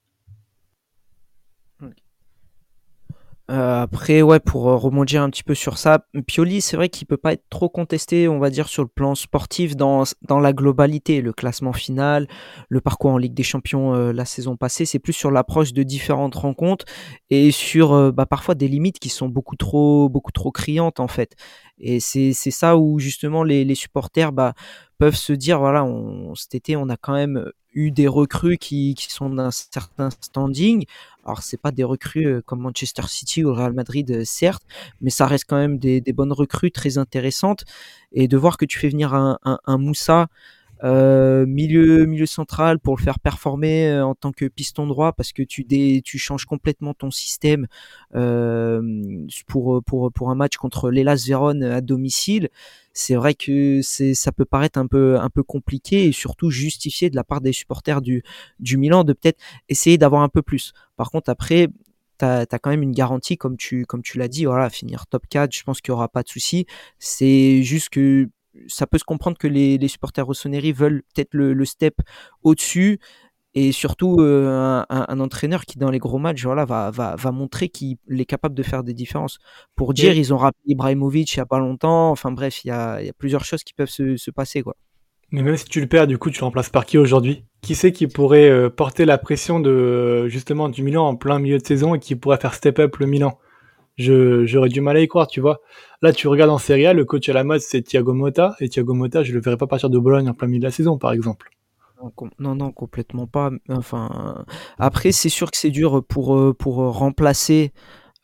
Euh, 3.50 3.81
après, 3.81 4.22
ouais, 4.22 4.40
pour 4.40 4.69
euh, 4.69 4.75
rebondir 4.75 5.24
un 5.24 5.30
petit 5.31 5.44
peu 5.44 5.56
sur 5.56 5.80
ça, 5.80 6.06
Pioli, 6.28 6.62
c'est 6.62 6.75
vrai 6.78 6.88
qu'il 6.90 7.07
peut 7.07 7.18
pas 7.18 7.34
être 7.34 7.46
trop 7.50 7.68
contesté, 7.68 8.28
on 8.28 8.38
va 8.38 8.51
dire, 8.51 8.68
sur 8.68 8.84
le 8.84 8.90
plan 8.90 9.16
sportif 9.16 9.75
dans, 9.75 10.04
dans 10.28 10.40
la 10.40 10.54
globalité. 10.54 11.22
Le 11.22 11.34
classement 11.34 11.74
final, 11.74 12.28
le 12.69 12.80
parcours 12.80 13.10
en 13.12 13.18
Ligue 13.18 13.34
des 13.34 13.42
Champions 13.42 13.96
euh, 13.96 14.13
la 14.13 14.25
saison 14.25 14.56
passée, 14.56 14.86
c'est 14.86 15.00
plus 15.00 15.13
sur 15.13 15.31
l'approche 15.31 15.74
de 15.74 15.81
différentes 15.81 16.36
rencontres 16.36 16.86
et 17.31 17.50
sur 17.50 18.13
bah, 18.13 18.28
parfois 18.28 18.54
des 18.54 18.68
limites 18.68 19.00
qui 19.00 19.10
sont 19.10 19.30
beaucoup 19.30 19.56
trop, 19.56 20.10
beaucoup 20.10 20.31
trop 20.31 20.51
criantes 20.51 21.00
en 21.00 21.07
fait. 21.07 21.36
Et 21.80 22.00
c'est 22.00 22.34
ça 22.34 22.78
où 22.78 23.00
justement 23.00 23.44
les, 23.44 23.66
les 23.66 23.75
supporters 23.75 24.31
bah, 24.31 24.54
peuvent 25.00 25.16
se 25.16 25.34
dire, 25.34 25.60
voilà, 25.60 25.84
on, 25.86 26.36
cet 26.36 26.54
été, 26.56 26.75
on 26.75 26.90
a 26.90 26.98
quand 26.98 27.13
même 27.13 27.50
eu 27.74 27.92
des 27.92 28.07
recrues 28.07 28.57
qui, 28.57 28.96
qui 28.96 29.12
sont 29.12 29.30
d'un 29.30 29.51
certain 29.51 30.10
standing. 30.22 30.86
Alors 31.29 31.43
c'est 31.43 31.61
pas 31.61 31.71
des 31.71 31.83
recrues 31.83 32.25
euh, 32.25 32.41
comme 32.41 32.59
Manchester 32.59 33.03
City 33.07 33.45
ou 33.45 33.53
Real 33.53 33.73
Madrid 33.73 34.09
euh, 34.09 34.23
certes, 34.25 34.63
mais 34.99 35.11
ça 35.11 35.27
reste 35.27 35.45
quand 35.47 35.57
même 35.57 35.77
des, 35.77 36.01
bonnes 36.11 36.33
recrues 36.33 36.71
très 36.71 36.97
intéressantes. 36.97 37.65
Et 38.11 38.27
de 38.27 38.35
voir 38.35 38.57
que 38.57 38.65
tu 38.65 38.79
fais 38.79 38.89
venir 38.89 39.13
un 39.13 39.77
Moussa 39.77 40.27
euh, 40.83 41.45
milieu 41.45 42.05
milieu 42.05 42.25
central 42.25 42.79
pour 42.79 42.95
le 42.95 43.01
faire 43.01 43.19
performer 43.19 43.89
euh, 43.89 44.05
en 44.05 44.15
tant 44.15 44.31
que 44.31 44.45
piston 44.45 44.87
droit 44.87 45.11
parce 45.11 45.33
que 45.33 45.43
tu 45.43 45.63
dé, 45.65 46.01
tu 46.05 46.17
changes 46.17 46.45
complètement 46.45 46.93
ton 46.93 47.11
système 47.11 47.67
euh, 48.15 48.81
pour 49.47 49.83
pour 49.83 50.11
pour 50.11 50.29
un 50.29 50.35
match 50.35 50.55
contre 50.57 50.89
l'Elas 50.89 51.25
Vérone 51.27 51.63
à 51.63 51.81
domicile. 51.81 52.49
C'est 52.93 53.15
vrai 53.15 53.33
que 53.33 53.81
c'est 53.81 54.13
ça 54.13 54.31
peut 54.31 54.45
paraître 54.45 54.79
un 54.79 54.87
peu 54.87 55.19
un 55.19 55.29
peu 55.29 55.43
compliqué 55.43 56.05
et 56.05 56.11
surtout 56.11 56.49
justifié 56.49 57.09
de 57.09 57.15
la 57.15 57.23
part 57.23 57.41
des 57.41 57.53
supporters 57.53 58.01
du 58.01 58.23
du 58.59 58.77
Milan 58.77 59.03
de 59.03 59.13
peut-être 59.13 59.39
essayer 59.67 59.97
d'avoir 59.97 60.21
un 60.21 60.29
peu 60.29 60.41
plus. 60.41 60.73
Par 60.95 61.11
contre 61.11 61.29
après 61.29 61.67
tu 62.19 62.25
as, 62.25 62.45
quand 62.45 62.69
même 62.69 62.83
une 62.83 62.91
garantie 62.91 63.37
comme 63.37 63.57
tu 63.57 63.85
comme 63.85 64.01
tu 64.01 64.17
l'as 64.17 64.27
dit 64.27 64.45
voilà 64.45 64.69
finir 64.69 65.07
top 65.07 65.23
4 65.29 65.53
je 65.55 65.63
pense 65.63 65.81
qu'il 65.81 65.91
y 65.91 65.93
aura 65.93 66.07
pas 66.09 66.23
de 66.23 66.29
souci. 66.29 66.65
C'est 66.99 67.63
juste 67.63 67.89
que 67.89 68.29
ça 68.67 68.88
peut 68.88 68.97
se 68.97 69.03
comprendre 69.03 69.38
que 69.38 69.47
les, 69.47 69.77
les 69.77 69.88
supporters 69.88 70.25
rossoneri 70.25 70.71
veulent 70.71 71.03
peut-être 71.13 71.33
le, 71.33 71.65
step 71.65 71.95
au-dessus 72.44 73.00
et 73.56 73.71
surtout 73.71 74.17
euh, 74.19 74.83
un, 74.89 75.19
entraîneur 75.19 75.65
qui 75.65 75.79
dans 75.79 75.89
les 75.89 75.97
gros 75.97 76.19
matchs 76.19 76.44
voilà, 76.44 76.65
va, 76.65 76.91
va, 76.91 77.15
va 77.15 77.31
montrer 77.31 77.69
qu'il 77.69 77.97
est 78.09 78.25
capable 78.25 78.56
de 78.56 78.63
faire 78.63 78.83
des 78.83 78.94
différences. 78.94 79.39
Pour 79.75 79.94
dire, 79.94 80.15
ils 80.15 80.33
ont 80.33 80.38
rappelé 80.38 80.61
Ibrahimovic 80.67 81.33
il 81.33 81.38
y 81.38 81.39
a 81.39 81.45
pas 81.45 81.59
longtemps. 81.59 82.11
Enfin 82.11 82.31
bref, 82.31 82.63
il 82.63 82.67
y 82.67 82.71
a, 82.71 83.01
y 83.01 83.09
a 83.09 83.13
plusieurs 83.13 83.44
choses 83.44 83.63
qui 83.63 83.73
peuvent 83.73 83.89
se, 83.89 84.17
se, 84.17 84.31
passer. 84.31 84.62
quoi. 84.62 84.75
Mais 85.31 85.41
même 85.41 85.57
si 85.57 85.65
tu 85.65 85.81
le 85.81 85.88
perds, 85.88 86.07
du 86.07 86.17
coup, 86.17 86.29
tu 86.29 86.39
le 86.39 86.45
remplaces 86.45 86.69
par 86.69 86.85
qui 86.85 86.97
aujourd'hui? 86.97 87.44
Qui 87.62 87.75
c'est 87.75 87.91
qui 87.91 88.07
pourrait 88.07 88.50
euh, 88.50 88.69
porter 88.69 89.05
la 89.05 89.17
pression 89.17 89.59
de 89.59 90.27
justement 90.27 90.69
du 90.69 90.83
Milan 90.83 91.07
en 91.07 91.15
plein 91.15 91.39
milieu 91.39 91.57
de 91.57 91.65
saison 91.65 91.95
et 91.95 92.00
qui 92.00 92.15
pourrait 92.15 92.39
faire 92.39 92.53
step 92.53 92.79
up 92.79 92.98
le 92.98 93.07
Milan? 93.07 93.38
J'aurais 94.00 94.70
du 94.70 94.82
mal 94.82 94.98
à 94.98 95.01
y 95.01 95.08
croire, 95.08 95.27
tu 95.27 95.41
vois. 95.41 95.62
Là, 96.01 96.13
tu 96.13 96.27
regardes 96.27 96.51
en 96.51 96.58
Serie 96.58 96.88
A, 96.88 96.94
le 96.94 97.06
coach 97.06 97.27
à 97.29 97.34
la 97.34 97.44
mode, 97.44 97.60
c'est 97.60 97.82
Thiago 97.82 98.13
Motta, 98.13 98.56
et 98.60 98.70
Thiago 98.70 98.94
Motta, 98.94 99.24
je 99.24 99.34
le 99.34 99.41
verrais 99.41 99.58
pas 99.58 99.68
partir 99.68 99.89
de 99.89 100.00
Bologne 100.00 100.29
en 100.29 100.34
plein 100.34 100.48
milieu 100.48 100.60
de 100.60 100.65
la 100.65 100.72
saison, 100.72 100.98
par 100.98 101.12
exemple. 101.12 101.50
Non, 102.39 102.56
non, 102.56 102.72
complètement 102.72 103.27
pas. 103.27 103.51
Enfin, 103.68 104.46
après, 104.77 105.12
c'est 105.12 105.29
sûr 105.29 105.51
que 105.51 105.58
c'est 105.58 105.70
dur 105.70 106.01
pour, 106.08 106.56
pour 106.58 106.75
remplacer 106.75 107.74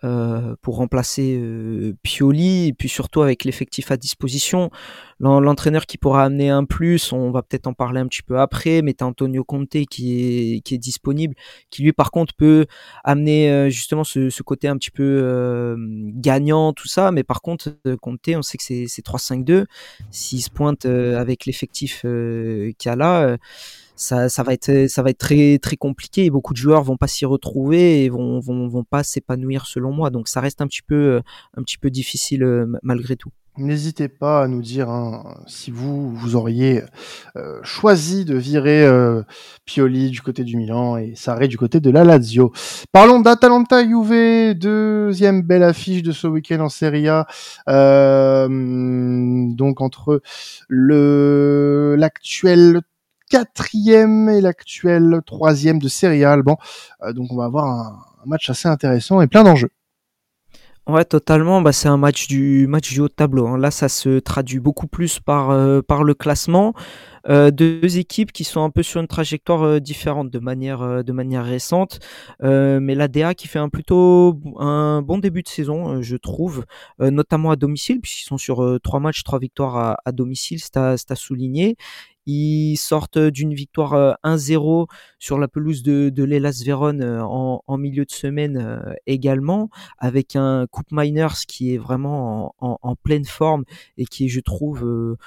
euh, 0.03 0.55
pour 0.61 0.75
remplacer 0.75 1.37
euh, 1.39 1.93
Pioli 2.03 2.67
et 2.67 2.73
puis 2.73 2.89
surtout 2.89 3.21
avec 3.21 3.45
l'effectif 3.45 3.91
à 3.91 3.97
disposition. 3.97 4.69
L'entraîneur 5.21 5.85
qui 5.85 5.97
pourra 5.97 6.25
amener 6.25 6.49
un 6.49 6.65
plus 6.65 7.13
on 7.13 7.31
va 7.31 7.41
peut-être 7.41 7.65
en 7.65 7.73
parler 7.73 8.01
un 8.01 8.07
petit 8.07 8.21
peu 8.21 8.37
après 8.37 8.81
mais 8.81 8.93
t'as 8.93 9.05
Antonio 9.05 9.45
Conte 9.45 9.85
qui 9.89 10.55
est 10.57 10.59
qui 10.59 10.75
est 10.75 10.77
disponible 10.77 11.33
qui 11.69 11.81
lui 11.81 11.93
par 11.93 12.11
contre 12.11 12.33
peut 12.35 12.65
amener 13.05 13.49
euh, 13.49 13.69
justement 13.69 14.03
ce, 14.03 14.29
ce, 14.29 14.43
côté 14.43 14.67
un 14.67 14.75
petit 14.77 14.91
peu 14.91 15.75
gagnant 16.13 16.73
tout 16.73 16.89
ça. 16.89 17.11
Mais 17.11 17.23
par 17.23 17.41
contre 17.41 17.77
Conte 18.01 18.27
on 18.35 18.41
sait 18.41 18.57
que 18.57 18.63
c'est 18.65 18.85
c'est 18.87 19.05
3-5-2 19.05 19.65
s'il 20.11 20.43
se 20.43 20.49
pointe 20.49 20.85
avec 20.85 21.45
l'effectif 21.45 22.01
qu'il 22.01 22.91
a 22.91 22.95
là 22.97 23.37
ça, 23.95 24.29
ça 24.29 24.43
va 24.43 24.53
être 24.53 24.87
ça 24.87 25.03
va 25.03 25.09
être 25.09 25.17
très 25.17 25.57
très 25.59 25.77
compliqué 25.77 26.25
et 26.25 26.29
beaucoup 26.29 26.53
de 26.53 26.57
joueurs 26.57 26.83
vont 26.83 26.97
pas 26.97 27.07
s'y 27.07 27.25
retrouver 27.25 28.03
et 28.03 28.09
vont, 28.09 28.39
vont, 28.39 28.67
vont 28.67 28.83
pas 28.83 29.03
s'épanouir 29.03 29.65
selon 29.65 29.91
moi 29.91 30.09
donc 30.09 30.27
ça 30.27 30.41
reste 30.41 30.61
un 30.61 30.67
petit 30.67 30.81
peu 30.81 30.95
euh, 30.95 31.21
un 31.57 31.63
petit 31.63 31.77
peu 31.77 31.89
difficile 31.89 32.43
euh, 32.43 32.65
malgré 32.83 33.15
tout. 33.15 33.29
N'hésitez 33.57 34.09
pas 34.09 34.43
à 34.43 34.47
nous 34.49 34.61
dire 34.61 34.89
hein, 34.89 35.41
si 35.47 35.71
vous 35.71 36.13
vous 36.13 36.35
auriez 36.35 36.83
euh, 37.37 37.57
choisi 37.63 38.25
de 38.25 38.35
virer 38.35 38.85
Pioli 39.63 40.09
du 40.09 40.21
côté 40.21 40.43
du 40.43 40.57
Milan 40.57 40.97
et 40.97 41.13
Sarri 41.15 41.47
du 41.47 41.57
côté 41.57 41.79
de 41.79 41.89
la 41.89 42.03
Lazio. 42.03 42.51
Parlons 42.91 43.21
d'Atalanta 43.21 43.81
Juve, 43.87 44.55
deuxième 44.55 45.41
belle 45.41 45.63
affiche 45.63 46.03
de 46.03 46.11
ce 46.11 46.27
week-end 46.27 46.59
en 46.59 46.67
Serie 46.67 47.07
A. 47.07 47.27
donc 48.49 49.79
entre 49.79 50.21
le 50.67 51.95
l'actuel 51.97 52.81
quatrième 53.35 54.29
et 54.29 54.39
l'actuel 54.39 55.19
troisième 55.25 55.79
de 55.79 55.89
Serie 55.89 56.23
A. 56.23 56.37
Euh, 56.37 57.13
donc 57.13 57.31
on 57.31 57.35
va 57.35 57.45
avoir 57.45 57.65
un, 57.65 57.99
match 58.25 58.49
assez 58.49 58.67
intéressant 58.67 59.21
et 59.21 59.27
plein 59.27 59.43
d'enjeux. 59.43 59.69
Ouais, 60.87 61.03
totalement. 61.03 61.61
Bah, 61.61 61.73
c'est 61.73 61.87
un 61.87 61.97
match 61.97 62.27
du 62.27 62.67
match 62.67 62.93
du 62.93 63.01
haut 63.01 63.07
de 63.07 63.13
tableau. 63.13 63.47
Hein. 63.47 63.57
Là, 63.57 63.71
ça 63.71 63.89
se 63.89 64.19
traduit 64.19 64.59
beaucoup 64.59 64.87
plus 64.87 65.19
par 65.19 65.49
euh, 65.49 65.81
par 65.81 66.03
le 66.03 66.13
classement. 66.13 66.73
Euh, 67.27 67.49
deux 67.51 67.97
équipes 67.97 68.31
qui 68.31 68.43
sont 68.43 68.63
un 68.63 68.69
peu 68.69 68.83
sur 68.83 69.01
une 69.01 69.07
trajectoire 69.07 69.81
différente 69.81 70.29
de 70.29 70.39
manière 70.39 71.03
de 71.03 71.11
manière 71.11 71.43
récente. 71.43 71.99
mais 72.41 72.95
l'ADA 72.95 73.33
qui 73.33 73.47
fait 73.47 73.59
un 73.59 73.69
plutôt 73.69 74.39
un 74.59 75.01
bon 75.01 75.17
début 75.17 75.41
de 75.41 75.49
saison, 75.49 76.01
je 76.01 76.15
trouve, 76.17 76.65
notamment 76.99 77.51
à 77.51 77.55
domicile 77.55 77.99
puisqu'ils 77.99 78.27
sont 78.27 78.37
sur 78.37 78.79
trois 78.81 78.99
matchs, 78.99 79.23
trois 79.23 79.39
victoires 79.39 79.97
à, 80.05 80.11
domicile. 80.11 80.59
C'est 80.59 80.77
à 80.77 81.15
souligner. 81.15 81.75
Ils 82.25 82.77
sortent 82.77 83.17
d'une 83.17 83.53
victoire 83.53 84.17
1-0 84.23 84.83
euh, 84.83 84.85
sur 85.19 85.37
la 85.37 85.47
pelouse 85.47 85.83
de, 85.83 86.09
de 86.09 86.23
l'Elas 86.23 86.61
Vérone 86.65 87.01
euh, 87.01 87.23
en, 87.23 87.77
milieu 87.77 88.05
de 88.05 88.11
semaine 88.11 88.81
également, 89.05 89.69
avec 89.97 90.35
un 90.35 90.65
Coupe 90.67 90.91
Miners 90.91 91.45
qui 91.47 91.73
est 91.73 91.77
vraiment 91.77 92.55
en, 92.59 92.95
pleine 92.95 93.25
forme 93.25 93.63
et 93.97 94.05
qui 94.05 94.29
je 94.29 94.39
trouve, 94.39 95.17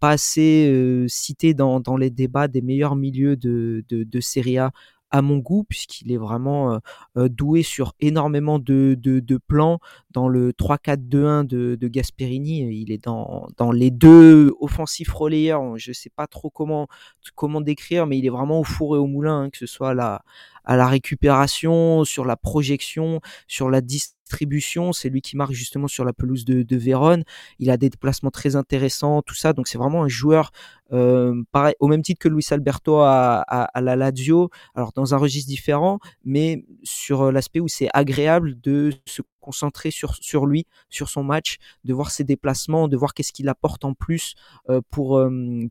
pas 0.00 0.10
assez 0.10 1.04
cité 1.08 1.54
dans, 1.54 1.96
les 1.96 2.10
débats 2.10 2.48
des 2.48 2.62
meilleurs 2.62 2.96
milieux 2.96 3.36
de, 3.36 4.20
Serie 4.20 4.58
A 4.58 4.72
à 5.10 5.22
mon 5.22 5.38
goût, 5.38 5.64
puisqu'il 5.64 6.10
est 6.10 6.16
vraiment 6.16 6.80
doué 7.16 7.62
sur 7.62 7.94
énormément 8.00 8.58
de, 8.58 9.38
plans. 9.46 9.78
Dans 10.14 10.28
le 10.28 10.52
3-4-2-1 10.52 11.44
de, 11.44 11.74
de, 11.74 11.88
Gasperini, 11.88 12.60
il 12.80 12.90
est 12.92 13.04
dans, 13.04 13.48
dans 13.58 13.72
les 13.72 13.90
deux 13.90 14.54
offensifs 14.60 15.12
relayeurs. 15.12 15.76
Je 15.76 15.90
ne 15.90 15.94
sais 15.94 16.10
pas 16.10 16.26
trop 16.26 16.50
comment, 16.50 16.88
comment 17.34 17.60
décrire, 17.60 18.06
mais 18.06 18.16
il 18.18 18.24
est 18.24 18.30
vraiment 18.30 18.60
au 18.60 18.64
four 18.64 18.96
et 18.96 18.98
au 18.98 19.06
moulin, 19.06 19.42
hein, 19.42 19.50
que 19.50 19.58
ce 19.58 19.66
soit 19.66 19.90
à 19.90 19.94
la, 19.94 20.22
à 20.64 20.76
la 20.76 20.86
récupération, 20.86 22.04
sur 22.04 22.24
la 22.24 22.36
projection, 22.36 23.20
sur 23.46 23.70
la 23.70 23.80
distribution. 23.80 24.92
C'est 24.92 25.10
lui 25.10 25.20
qui 25.20 25.36
marque 25.36 25.52
justement 25.52 25.88
sur 25.88 26.04
la 26.04 26.12
pelouse 26.12 26.44
de, 26.44 26.62
de 26.62 26.76
Vérone. 26.76 27.24
Il 27.58 27.70
a 27.70 27.76
des 27.76 27.90
déplacements 27.90 28.30
très 28.30 28.56
intéressants, 28.56 29.22
tout 29.22 29.34
ça. 29.34 29.52
Donc 29.52 29.68
c'est 29.68 29.78
vraiment 29.78 30.04
un 30.04 30.08
joueur 30.08 30.50
euh, 30.92 31.42
pareil, 31.52 31.74
au 31.80 31.88
même 31.88 32.02
titre 32.02 32.20
que 32.20 32.28
Luis 32.28 32.46
Alberto 32.50 32.98
à, 32.98 33.40
à, 33.40 33.80
la 33.80 33.96
Lazio, 33.96 34.50
alors 34.74 34.92
dans 34.92 35.14
un 35.14 35.18
registre 35.18 35.48
différent, 35.48 35.98
mais 36.24 36.64
sur 36.82 37.22
euh, 37.22 37.32
l'aspect 37.32 37.60
où 37.60 37.68
c'est 37.68 37.88
agréable 37.92 38.60
de 38.60 38.92
se 39.06 39.22
concentrer 39.44 39.90
sur, 39.90 40.14
sur 40.14 40.46
lui, 40.46 40.66
sur 40.88 41.08
son 41.08 41.22
match, 41.22 41.58
de 41.84 41.92
voir 41.92 42.10
ses 42.10 42.24
déplacements, 42.24 42.88
de 42.88 42.96
voir 42.96 43.12
qu'est-ce 43.12 43.32
qu'il 43.32 43.48
apporte 43.48 43.84
en 43.84 43.92
plus 43.94 44.34
euh, 44.70 44.80
pour, 44.90 45.22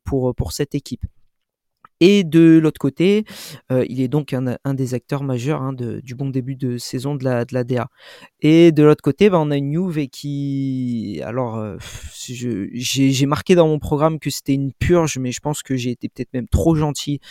pour, 0.03 0.35
pour 0.35 0.51
cette 0.51 0.75
équipe. 0.75 1.05
Et 2.05 2.25
de 2.25 2.59
l'autre 2.61 2.79
côté, 2.79 3.23
euh, 3.71 3.85
il 3.87 4.01
est 4.01 4.09
donc 4.09 4.33
un, 4.33 4.73
des 4.73 4.93
acteurs 4.93 5.23
majeurs 5.23 5.61
hein, 5.61 5.71
du 5.71 6.15
bon 6.15 6.29
début 6.29 6.57
de 6.57 6.77
saison 6.77 7.15
de 7.15 7.23
la, 7.23 7.45
de 7.45 7.53
la 7.53 7.63
DA. 7.63 7.87
Et 8.41 8.73
de 8.73 8.83
l'autre 8.83 9.01
côté, 9.01 9.29
bah, 9.29 9.39
on 9.39 9.49
a 9.51 9.55
une 9.55 9.71
Juve 9.71 10.09
qui, 10.09 11.21
alors, 11.23 11.55
euh, 11.55 11.77
j'ai 12.27 13.25
marqué 13.25 13.55
dans 13.55 13.69
mon 13.69 13.79
programme 13.79 14.19
que 14.19 14.29
c'était 14.29 14.53
une 14.53 14.73
purge, 14.73 15.17
mais 15.17 15.31
je 15.31 15.39
pense 15.39 15.63
que 15.63 15.77
j'ai 15.77 15.91
été 15.91 16.09
peut-être 16.09 16.33
même 16.33 16.49
trop 16.49 16.75
gentil 16.75 17.21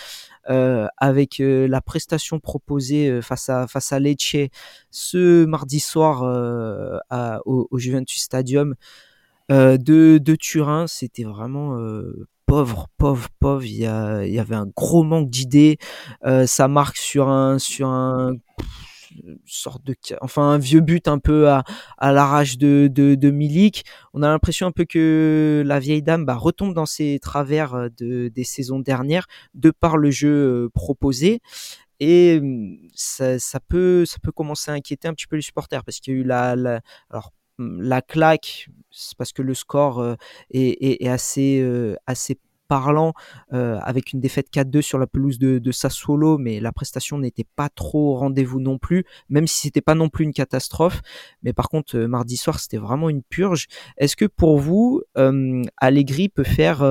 euh, 0.48 0.88
avec 0.96 1.36
la 1.38 1.82
prestation 1.82 2.40
proposée 2.40 3.20
face 3.20 3.50
à 3.50 3.66
face 3.66 3.92
à 3.92 3.98
Lecce 3.98 4.48
ce 4.90 5.44
mardi 5.44 5.80
soir 5.80 6.22
au, 7.44 7.68
au, 7.70 7.78
Juventus 7.78 8.22
Stadium. 8.22 8.74
de, 9.50 9.76
de 9.76 10.34
Turin, 10.34 10.86
c'était 10.86 11.24
vraiment 11.24 11.76
pauvre, 12.52 12.86
pauvre, 12.98 13.28
pauvre. 13.40 13.64
Il 13.64 13.76
y, 13.76 13.86
avait 13.86 14.54
un 14.54 14.66
gros 14.76 15.04
manque 15.04 15.30
d'idées. 15.30 15.78
Euh, 16.26 16.46
ça 16.46 16.68
marque 16.68 16.98
sur 16.98 17.30
un, 17.30 17.58
sur 17.58 17.88
sorte 19.46 19.82
de, 19.84 19.94
enfin 20.20 20.42
un 20.42 20.58
vieux 20.58 20.82
but 20.82 21.08
un 21.08 21.18
peu 21.18 21.48
à, 21.48 21.64
l'arrache 22.12 22.58
de, 22.58 23.30
Milik. 23.30 23.84
On 24.12 24.22
a 24.22 24.28
l'impression 24.28 24.66
un 24.66 24.70
peu 24.70 24.84
que 24.84 25.62
la 25.64 25.80
vieille 25.80 26.02
dame 26.02 26.26
bah, 26.26 26.34
retombe 26.34 26.74
dans 26.74 26.84
ses 26.84 27.18
travers 27.20 27.72
euh, 27.72 27.88
de, 27.96 28.28
des 28.28 28.44
saisons 28.44 28.80
dernières 28.80 29.28
de 29.54 29.70
par 29.70 29.96
le 29.96 30.10
jeu 30.10 30.28
euh, 30.28 30.68
proposé. 30.74 31.40
Et 32.00 32.38
hum, 32.38 32.76
ça, 32.94 33.38
peut, 33.66 34.04
ça 34.04 34.18
peut 34.22 34.32
commencer 34.32 34.70
à 34.70 34.74
inquiéter 34.74 35.08
un 35.08 35.14
petit 35.14 35.26
peu 35.26 35.36
les 35.36 35.42
supporters 35.42 35.84
parce 35.84 36.00
qu'il 36.00 36.12
y 36.12 36.16
a 36.18 36.20
eu 36.20 36.24
la, 36.24 36.54
la 36.54 36.80
alors 37.08 37.32
la 37.80 38.02
claque, 38.02 38.68
c'est 38.90 39.16
parce 39.16 39.32
que 39.32 39.42
le 39.42 39.54
score 39.54 40.00
euh, 40.00 40.14
est, 40.50 41.08
assez, 41.08 41.60
euh, 41.60 41.96
parlant 42.68 43.12
euh, 43.52 43.78
avec 43.82 44.12
une 44.12 44.20
défaite 44.20 44.46
4-2 44.50 44.80
sur 44.80 44.98
la 44.98 45.06
pelouse 45.06 45.38
de, 45.38 45.58
de, 45.58 45.72
Sassuolo, 45.72 46.38
mais 46.38 46.58
la 46.58 46.72
prestation 46.72 47.18
n'était 47.18 47.46
pas 47.56 47.68
trop 47.68 48.12
au 48.12 48.14
rendez-vous 48.14 48.60
non 48.60 48.78
plus, 48.78 49.04
même 49.28 49.46
si 49.46 49.60
c'était 49.60 49.82
pas 49.82 49.94
non 49.94 50.08
plus 50.08 50.24
une 50.24 50.32
catastrophe. 50.32 51.02
Mais 51.42 51.52
par 51.52 51.68
contre, 51.68 51.98
mardi 51.98 52.36
soir, 52.36 52.58
c'était 52.60 52.78
vraiment 52.78 53.10
une 53.10 53.22
purge. 53.22 53.66
Est-ce 53.98 54.16
que 54.16 54.24
pour 54.24 54.58
vous, 54.58 55.02
Allegri 55.76 56.30
peut 56.30 56.44
faire 56.44 56.82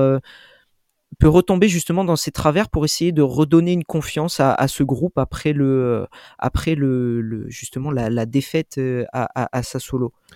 peut 1.18 1.28
retomber 1.28 1.68
justement 1.68 2.04
dans 2.04 2.16
ses 2.16 2.30
travers 2.30 2.68
pour 2.68 2.84
essayer 2.84 3.12
de 3.12 3.22
redonner 3.22 3.72
une 3.72 3.84
confiance 3.84 4.40
à, 4.40 4.54
à 4.54 4.68
ce 4.68 4.82
groupe 4.82 5.18
après 5.18 5.52
le 5.52 6.06
après 6.38 6.74
le, 6.74 7.20
le 7.20 7.48
justement 7.48 7.90
la, 7.90 8.10
la, 8.10 8.26
défaite 8.26 8.78
euh, 8.78 9.04
à, 9.12 9.42
à, 9.42 9.58
à 9.58 9.62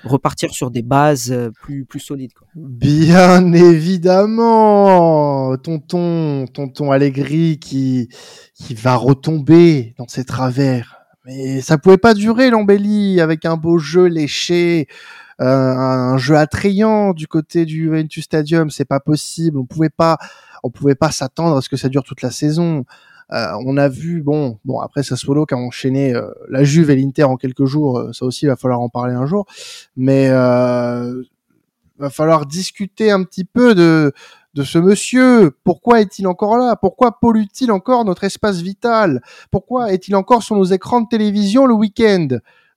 repartir 0.04 0.52
sur 0.52 0.70
des 0.70 0.82
bases 0.82 1.32
euh, 1.32 1.50
plus 1.50 1.84
plus 1.84 2.00
solides 2.00 2.32
quoi. 2.34 2.46
bien 2.54 3.52
évidemment 3.52 5.56
tonton 5.56 6.46
tonton 6.52 6.92
Allegri 6.92 7.58
qui 7.58 8.08
qui 8.54 8.74
va 8.74 8.96
retomber 8.96 9.94
dans 9.98 10.08
ses 10.08 10.24
travers 10.24 10.96
mais 11.24 11.60
ça 11.60 11.78
pouvait 11.78 11.98
pas 11.98 12.14
durer 12.14 12.50
l'embellie 12.50 13.20
avec 13.20 13.44
un 13.44 13.56
beau 13.56 13.78
jeu 13.78 14.06
léché 14.06 14.86
un 15.38 16.16
jeu 16.18 16.36
attrayant 16.36 17.12
du 17.12 17.26
côté 17.26 17.66
du 17.66 17.84
Juventus 17.84 18.24
Stadium, 18.24 18.70
c'est 18.70 18.84
pas 18.84 19.00
possible. 19.00 19.58
On 19.58 19.64
pouvait 19.66 19.90
pas 19.90 20.18
on 20.62 20.70
pouvait 20.70 20.94
pas 20.94 21.10
s'attendre 21.10 21.56
à 21.56 21.62
ce 21.62 21.68
que 21.68 21.76
ça 21.76 21.88
dure 21.88 22.02
toute 22.02 22.22
la 22.22 22.30
saison. 22.30 22.84
Euh, 23.32 23.52
on 23.64 23.76
a 23.76 23.88
vu, 23.88 24.22
bon, 24.22 24.58
bon 24.64 24.78
après 24.80 25.02
Sassuolo 25.02 25.46
qui 25.46 25.54
a 25.54 25.56
enchaîné 25.56 26.14
euh, 26.14 26.30
la 26.48 26.62
Juve 26.62 26.90
et 26.90 26.96
l'Inter 26.96 27.24
en 27.24 27.36
quelques 27.36 27.64
jours, 27.64 27.98
euh, 27.98 28.12
ça 28.12 28.24
aussi 28.24 28.44
il 28.44 28.48
va 28.48 28.56
falloir 28.56 28.80
en 28.80 28.88
parler 28.88 29.14
un 29.14 29.26
jour, 29.26 29.46
mais 29.96 30.28
euh, 30.30 31.22
va 31.98 32.10
falloir 32.10 32.46
discuter 32.46 33.10
un 33.10 33.24
petit 33.24 33.44
peu 33.44 33.74
de 33.74 34.12
de 34.54 34.62
ce 34.62 34.78
monsieur. 34.78 35.50
Pourquoi 35.64 36.00
est-il 36.00 36.26
encore 36.26 36.56
là? 36.56 36.76
Pourquoi 36.76 37.18
pollue-t-il 37.20 37.70
encore 37.72 38.04
notre 38.04 38.24
espace 38.24 38.62
vital? 38.62 39.20
Pourquoi 39.50 39.92
est-il 39.92 40.14
encore 40.16 40.42
sur 40.42 40.56
nos 40.56 40.64
écrans 40.64 41.02
de 41.02 41.08
télévision 41.08 41.66
le 41.66 41.74
week-end? 41.74 42.28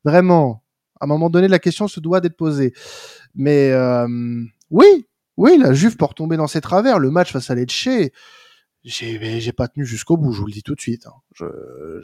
Vraiment, 0.04 0.62
à 1.00 1.06
un 1.06 1.08
moment 1.08 1.30
donné, 1.30 1.48
la 1.48 1.60
question 1.60 1.88
se 1.88 2.00
doit 2.00 2.22
d'être 2.22 2.38
posée. 2.38 2.74
Mais 3.36 3.74
oui, 4.70 5.08
oui, 5.38 5.58
la 5.58 5.74
Juve 5.74 5.96
peut 5.98 6.06
retomber 6.06 6.38
dans 6.38 6.48
ses 6.48 6.62
travers. 6.62 7.00
Le 7.00 7.12
match 7.12 7.32
face 7.32 7.50
à 7.50 7.56
Lecce, 7.56 7.88
j'ai, 8.84 9.52
pas 9.52 9.68
tenu 9.68 9.86
jusqu'au 9.86 10.18
bout, 10.18 10.32
je 10.32 10.40
vous 10.40 10.48
le 10.48 10.54
dis 10.54 10.64
tout 10.64 10.76
de 10.76 10.82
suite. 10.82 11.06
Hein. 11.08 11.14
Je, 11.34 11.46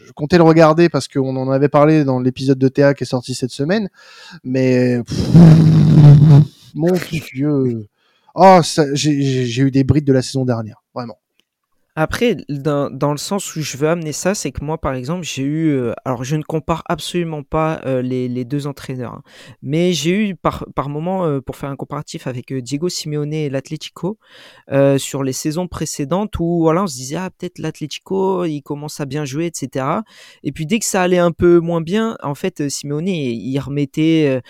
je, 0.06 0.12
comptais 0.12 0.38
le 0.38 0.44
regarder 0.44 0.90
parce 0.90 1.08
qu'on 1.08 1.36
en 1.36 1.50
avait 1.50 1.70
parlé 1.70 2.04
dans 2.04 2.20
l'épisode 2.20 2.60
de 2.60 2.68
Théa 2.68 2.94
qui 2.94 3.04
est 3.04 3.08
sorti 3.08 3.34
cette 3.34 3.52
semaine, 3.52 3.90
mais 4.44 5.02
mon 6.76 6.94
Dieu, 7.34 7.88
oh, 8.36 8.60
j'ai 8.94 9.62
eu 9.62 9.72
des 9.72 9.84
brides 9.84 10.06
de 10.06 10.14
la 10.14 10.22
saison 10.22 10.46
dernière, 10.46 10.84
vraiment. 10.94 11.18
Après, 11.98 12.36
dans, 12.50 12.90
dans, 12.90 13.12
le 13.12 13.18
sens 13.18 13.56
où 13.56 13.62
je 13.62 13.78
veux 13.78 13.88
amener 13.88 14.12
ça, 14.12 14.36
c'est 14.36 14.52
que 14.52 14.62
moi, 14.66 14.78
par 14.78 14.96
exemple, 14.96 15.24
j'ai 15.24 15.44
eu, 15.44 15.70
euh, 15.70 15.94
alors 16.04 16.26
je 16.26 16.36
ne 16.36 16.44
compare 16.44 16.84
absolument 16.90 17.42
pas 17.42 17.80
euh, 17.86 18.02
les, 18.02 18.28
les, 18.28 18.44
deux 18.44 18.68
entraîneurs, 18.68 19.14
hein, 19.14 19.24
mais 19.62 19.94
j'ai 19.94 20.12
eu 20.12 20.36
par, 20.36 20.66
par 20.76 20.90
moment, 20.90 21.26
euh, 21.26 21.40
pour 21.40 21.56
faire 21.56 21.70
un 21.70 21.78
comparatif 21.78 22.28
avec 22.28 22.54
Diego 22.54 22.90
Simeone 22.90 23.32
et 23.32 23.50
l'Atlético, 23.50 24.20
sur 24.98 25.24
les 25.24 25.32
saisons 25.32 25.68
précédentes 25.68 26.38
où 26.40 26.64
voilà, 26.64 26.84
on 26.84 26.88
se 26.88 26.96
disait 26.96 27.16
ah 27.16 27.30
peut-être 27.30 27.60
l'Atlético, 27.60 28.44
il 28.44 28.62
commence 28.62 29.00
à 29.00 29.06
bien 29.06 29.24
jouer, 29.24 29.46
etc. 29.46 29.86
Et 30.44 30.52
puis 30.52 30.66
dès 30.66 30.80
que 30.80 30.86
ça 30.86 31.02
allait 31.02 31.18
un 31.18 31.32
peu 31.32 31.60
moins 31.60 31.82
bien, 31.82 32.18
en 32.24 32.36
fait, 32.36 32.68
Simeone 32.70 33.08
il 33.08 33.58
remettait 33.60 34.42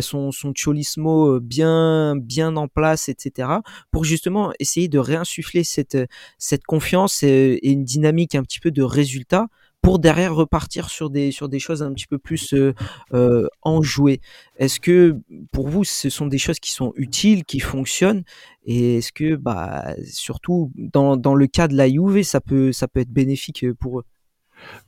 son 0.00 0.30
son 0.30 0.52
cholismo 0.54 1.40
bien 1.40 2.14
bien 2.16 2.56
en 2.56 2.68
place, 2.68 3.08
etc. 3.08 3.48
Pour 3.90 4.04
justement 4.04 4.52
essayer 4.60 4.88
de 4.88 4.98
réinsuffler 4.98 5.64
cette 5.64 5.98
cette 6.38 6.64
confiance 6.64 6.91
et, 7.22 7.70
une 7.70 7.84
dynamique 7.84 8.34
un 8.34 8.42
petit 8.42 8.60
peu 8.60 8.70
de 8.70 8.82
résultat 8.82 9.48
pour 9.80 9.98
derrière 9.98 10.34
repartir 10.34 10.88
sur 10.90 11.10
des 11.10 11.32
sur 11.32 11.48
des 11.48 11.58
choses 11.58 11.82
un 11.82 11.92
petit 11.92 12.06
peu 12.06 12.18
plus 12.18 12.54
euh, 12.54 12.72
euh, 13.14 13.48
enjouées. 13.62 14.20
Est-ce 14.56 14.78
que 14.78 15.16
pour 15.50 15.68
vous 15.68 15.84
ce 15.84 16.08
sont 16.08 16.26
des 16.26 16.38
choses 16.38 16.60
qui 16.60 16.72
sont 16.72 16.92
utiles, 16.96 17.44
qui 17.44 17.58
fonctionnent? 17.60 18.22
Et 18.64 18.98
est-ce 18.98 19.12
que 19.12 19.34
bah 19.34 19.94
surtout 20.04 20.70
dans, 20.76 21.16
dans 21.16 21.34
le 21.34 21.46
cas 21.48 21.66
de 21.66 21.76
la 21.76 21.88
Juve 21.88 22.22
ça 22.22 22.40
peut 22.40 22.72
ça 22.72 22.86
peut 22.86 23.00
être 23.00 23.12
bénéfique 23.12 23.66
pour 23.80 24.00
eux? 24.00 24.04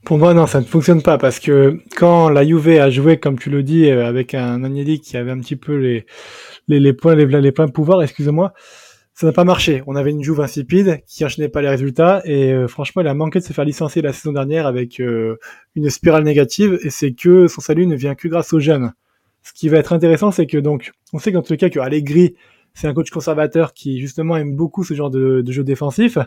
Pour 0.04 0.18
moi, 0.18 0.34
non, 0.34 0.46
ça 0.46 0.61
ne 0.61 0.64
fonctionne 0.64 1.02
pas 1.02 1.18
parce 1.18 1.40
que 1.40 1.80
quand 1.96 2.28
la 2.28 2.44
Juve 2.44 2.68
a 2.80 2.90
joué, 2.90 3.18
comme 3.18 3.38
tu 3.38 3.50
le 3.50 3.62
dis, 3.62 3.90
euh, 3.90 4.06
avec 4.06 4.34
un 4.34 4.62
Agnelli 4.62 5.00
qui 5.00 5.16
avait 5.16 5.30
un 5.30 5.40
petit 5.40 5.56
peu 5.56 5.76
les, 5.76 6.06
les, 6.68 6.78
les 6.78 6.92
points, 6.92 7.14
les, 7.14 7.26
les 7.26 7.52
points 7.52 7.66
de 7.66 7.73
pouvoir, 7.73 8.02
excusez-moi, 8.02 8.52
ça 9.14 9.28
n'a 9.28 9.33
pas 9.33 9.44
marché. 9.44 9.83
On 9.87 9.94
avait 9.94 10.11
une 10.11 10.23
Juve 10.23 10.40
insipide 10.40 11.00
qui 11.06 11.25
enchaînait 11.25 11.49
pas 11.49 11.62
les 11.62 11.68
résultats 11.68 12.21
et 12.25 12.52
euh, 12.52 12.66
franchement, 12.66 13.00
il 13.00 13.09
a 13.09 13.14
manqué 13.14 13.38
de 13.38 13.44
se 13.44 13.52
faire 13.52 13.64
licencier 13.64 14.02
la 14.02 14.12
saison 14.12 14.33
dernière 14.33 14.66
avec 14.66 14.99
euh, 15.00 15.37
une 15.76 15.88
spirale 15.88 16.25
négative 16.25 16.78
et 16.83 16.90
c'est 16.90 17.12
que 17.12 17.47
son 17.47 17.61
salut 17.61 17.87
ne 17.87 17.94
vient 17.94 18.16
que 18.16 18.26
grâce 18.26 18.52
aux 18.52 18.59
jeunes. 18.59 18.92
Ce 19.42 19.52
qui 19.52 19.68
va 19.68 19.78
être 19.78 19.92
intéressant, 19.92 20.33
c'est 20.33 20.47
que 20.47 20.59
donc, 20.59 20.90
on 21.12 21.21
sait 21.21 21.33
qu'en 21.33 21.42
tout 21.42 21.56
cas 21.56 21.71
que 21.71 21.78
Allegri, 21.78 22.35
c'est 22.75 22.88
un 22.88 22.94
coach 22.94 23.11
conservateur 23.11 23.73
qui 23.73 24.00
justement 24.00 24.37
aime 24.37 24.56
beaucoup 24.56 24.83
ce 24.83 24.94
genre 24.94 25.11
de, 25.11 25.42
de 25.42 25.52
jeu 25.52 25.62
défensif. 25.62 26.18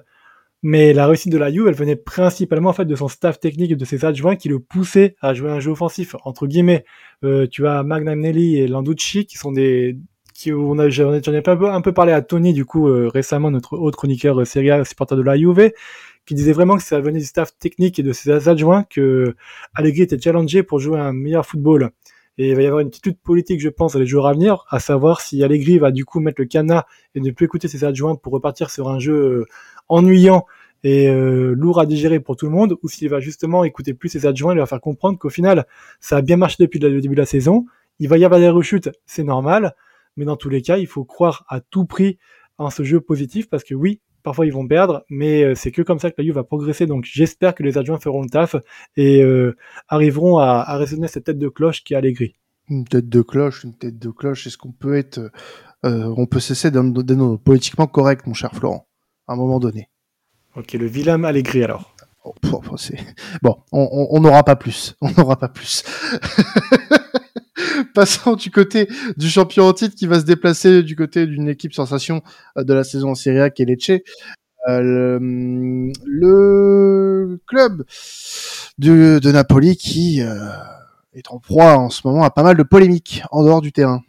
Mais 0.63 0.93
la 0.93 1.07
réussite 1.07 1.31
de 1.31 1.37
la 1.37 1.51
Juve, 1.51 1.67
elle 1.67 1.75
venait 1.75 1.95
principalement 1.95 2.69
en 2.69 2.73
fait 2.73 2.85
de 2.85 2.95
son 2.95 3.09
staff 3.09 3.39
technique 3.39 3.71
et 3.71 3.75
de 3.75 3.85
ses 3.85 4.05
adjoints 4.05 4.35
qui 4.35 4.49
le 4.49 4.59
poussaient 4.59 5.15
à 5.21 5.33
jouer 5.33 5.51
un 5.51 5.59
jeu 5.59 5.71
offensif. 5.71 6.15
Entre 6.23 6.47
guillemets, 6.47 6.85
euh, 7.23 7.47
tu 7.47 7.67
as 7.67 7.83
Magnanelli 7.83 8.57
et 8.57 8.67
Landucci 8.67 9.25
qui 9.25 9.37
sont 9.37 9.51
des 9.51 9.97
qui 10.37 10.53
on 10.53 10.77
a 10.77 10.87
j'en 10.89 11.11
ai, 11.13 11.41
peu 11.41 11.67
un 11.67 11.81
peu 11.81 11.93
parlé 11.93 12.13
à 12.13 12.21
Tony 12.21 12.53
du 12.53 12.63
coup 12.63 12.87
euh, 12.87 13.09
récemment 13.11 13.49
notre 13.49 13.75
autre 13.75 13.97
chroniqueur 13.97 14.39
euh, 14.39 14.45
Serie 14.45 14.69
A 14.69 14.85
supporter 14.85 15.15
de 15.15 15.23
la 15.23 15.35
qui 15.35 16.35
disait 16.35 16.51
vraiment 16.51 16.75
que 16.77 16.83
ça 16.83 16.99
venait 16.99 17.19
du 17.19 17.25
staff 17.25 17.57
technique 17.57 17.97
et 17.97 18.03
de 18.03 18.13
ses 18.13 18.47
adjoints 18.47 18.83
que 18.83 19.35
Allegri 19.73 20.03
était 20.03 20.19
challengé 20.19 20.61
pour 20.61 20.77
jouer 20.79 20.99
un 20.99 21.13
meilleur 21.13 21.45
football. 21.45 21.91
Et 22.37 22.49
il 22.49 22.55
va 22.55 22.61
y 22.61 22.65
avoir 22.67 22.81
une 22.81 22.89
petite 22.89 23.19
politique, 23.19 23.61
je 23.61 23.69
pense, 23.69 23.93
dans 23.93 23.99
les 23.99 24.05
jours 24.05 24.27
à 24.27 24.33
venir, 24.33 24.65
à 24.69 24.79
savoir 24.79 25.21
si 25.21 25.43
Allegri 25.43 25.79
va 25.79 25.89
du 25.89 26.05
coup 26.05 26.19
mettre 26.19 26.39
le 26.39 26.45
canard 26.45 26.85
et 27.15 27.21
ne 27.21 27.31
plus 27.31 27.45
écouter 27.45 27.67
ses 27.67 27.83
adjoints 27.83 28.15
pour 28.15 28.33
repartir 28.33 28.69
sur 28.69 28.89
un 28.89 28.99
jeu 28.99 29.15
euh, 29.15 29.45
ennuyant 29.87 30.45
et 30.83 31.09
euh, 31.09 31.55
lourd 31.57 31.79
à 31.79 31.87
digérer 31.87 32.19
pour 32.19 32.35
tout 32.35 32.45
le 32.45 32.51
monde, 32.51 32.75
ou 32.83 32.89
s'il 32.89 33.09
va 33.09 33.19
justement 33.21 33.63
écouter 33.63 33.95
plus 33.95 34.09
ses 34.09 34.27
adjoints 34.27 34.51
et 34.51 34.55
leur 34.55 34.69
faire 34.69 34.81
comprendre 34.81 35.17
qu'au 35.17 35.29
final, 35.29 35.65
ça 35.99 36.17
a 36.17 36.21
bien 36.21 36.37
marché 36.37 36.57
depuis 36.59 36.77
le 36.77 37.01
début 37.01 37.15
de 37.15 37.21
la 37.21 37.25
saison. 37.25 37.65
Il 37.99 38.09
va 38.09 38.17
y 38.17 38.25
avoir 38.25 38.39
des 38.39 38.49
rechutes, 38.49 38.91
c'est 39.07 39.23
normal, 39.23 39.73
mais 40.17 40.25
dans 40.25 40.35
tous 40.35 40.49
les 40.49 40.61
cas, 40.61 40.77
il 40.77 40.87
faut 40.87 41.05
croire 41.05 41.45
à 41.47 41.61
tout 41.61 41.85
prix 41.85 42.17
en 42.57 42.69
ce 42.69 42.83
jeu 42.83 42.99
positif 42.99 43.49
parce 43.49 43.63
que 43.63 43.75
oui, 43.75 44.01
parfois 44.23 44.45
ils 44.45 44.51
vont 44.51 44.67
perdre, 44.67 45.05
mais 45.09 45.43
euh, 45.43 45.55
c'est 45.55 45.71
que 45.71 45.81
comme 45.81 45.99
ça 45.99 46.09
que 46.11 46.15
la 46.17 46.25
Juve 46.25 46.35
va 46.35 46.43
progresser. 46.43 46.85
Donc 46.85 47.05
j'espère 47.05 47.55
que 47.55 47.63
les 47.63 47.77
adjoints 47.77 47.99
feront 47.99 48.21
le 48.21 48.29
taf 48.29 48.55
et 48.97 49.21
euh, 49.21 49.55
arriveront 49.87 50.39
à, 50.39 50.63
à 50.67 50.77
résonner 50.77 51.07
cette 51.07 51.25
tête 51.25 51.39
de 51.39 51.47
cloche 51.47 51.83
qui 51.83 51.93
est 51.93 51.97
Allegri. 51.97 52.35
Une 52.69 52.83
tête 52.83 53.07
de 53.07 53.21
cloche, 53.21 53.63
une 53.63 53.77
tête 53.77 53.97
de 53.97 54.09
cloche. 54.09 54.45
Est-ce 54.47 54.57
qu'on 54.57 54.73
peut 54.73 54.95
être, 54.95 55.19
euh, 55.85 56.13
on 56.17 56.25
peut 56.25 56.41
cesser 56.41 56.71
d'être 56.71 57.37
politiquement 57.37 57.87
correct, 57.87 58.27
mon 58.27 58.33
cher 58.33 58.53
Florent, 58.53 58.87
à 59.27 59.33
un 59.33 59.35
moment 59.37 59.59
donné? 59.59 59.89
Ok, 60.55 60.73
le 60.73 60.87
vilain 60.87 61.23
Allegri 61.23 61.63
alors. 61.63 61.95
Oh, 62.25 62.33
bon, 63.41 63.55
on 63.71 64.19
n'aura 64.19 64.43
pas 64.43 64.57
plus. 64.57 64.97
On 64.99 65.09
n'aura 65.11 65.37
pas 65.37 65.47
plus. 65.47 65.83
Passons 67.93 68.35
du 68.35 68.51
côté 68.51 68.87
du 69.17 69.29
champion 69.29 69.65
en 69.65 69.73
titre 69.73 69.95
qui 69.95 70.07
va 70.07 70.19
se 70.19 70.25
déplacer 70.25 70.83
du 70.83 70.95
côté 70.95 71.25
d'une 71.25 71.49
équipe 71.49 71.73
sensation 71.73 72.21
euh, 72.57 72.63
de 72.63 72.73
la 72.73 72.83
saison 72.83 73.11
en 73.11 73.15
Serie 73.15 73.39
A 73.39 73.49
qui 73.49 73.63
est 73.63 73.65
Lecce. 73.65 73.91
Euh, 74.67 75.19
le, 76.05 77.39
club 77.47 77.85
de, 78.77 79.19
de 79.19 79.31
Napoli 79.31 79.77
qui 79.77 80.21
euh, 80.21 80.49
est 81.13 81.31
en 81.31 81.39
proie 81.39 81.77
en 81.77 81.89
ce 81.89 82.01
moment 82.05 82.23
à 82.23 82.29
pas 82.31 82.43
mal 82.43 82.57
de 82.57 82.63
polémiques 82.63 83.23
en 83.31 83.43
dehors 83.43 83.61
du 83.61 83.71
terrain. 83.71 84.03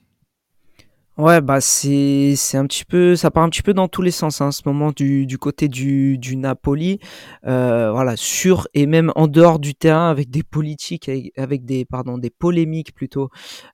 Ouais, 1.19 1.41
bah 1.41 1.61
c'est 1.61 2.35
c'est 2.37 2.57
un 2.59 2.65
petit 2.69 2.85
peu, 2.85 3.17
ça 3.17 3.33
part 3.33 3.43
un 3.43 3.49
petit 3.51 3.63
peu 3.63 3.75
dans 3.75 3.89
tous 3.89 4.03
les 4.03 4.13
sens 4.13 4.41
hein, 4.41 4.53
ce 4.53 4.63
moment 4.67 4.93
du, 4.93 5.27
du 5.27 5.37
côté 5.37 5.67
du, 5.67 6.17
du 6.17 6.37
Napoli, 6.37 7.01
euh, 7.45 7.91
voilà 7.91 8.15
sur 8.17 8.69
et 8.73 8.87
même 8.87 9.11
en 9.17 9.27
dehors 9.27 9.59
du 9.59 9.75
terrain 9.75 10.11
avec 10.11 10.31
des 10.31 10.45
politiques, 10.45 11.11
avec, 11.37 11.65
des 11.65 11.85
pardon 11.85 12.19
des 12.19 12.31
polémiques 12.31 12.95
plutôt 12.95 13.31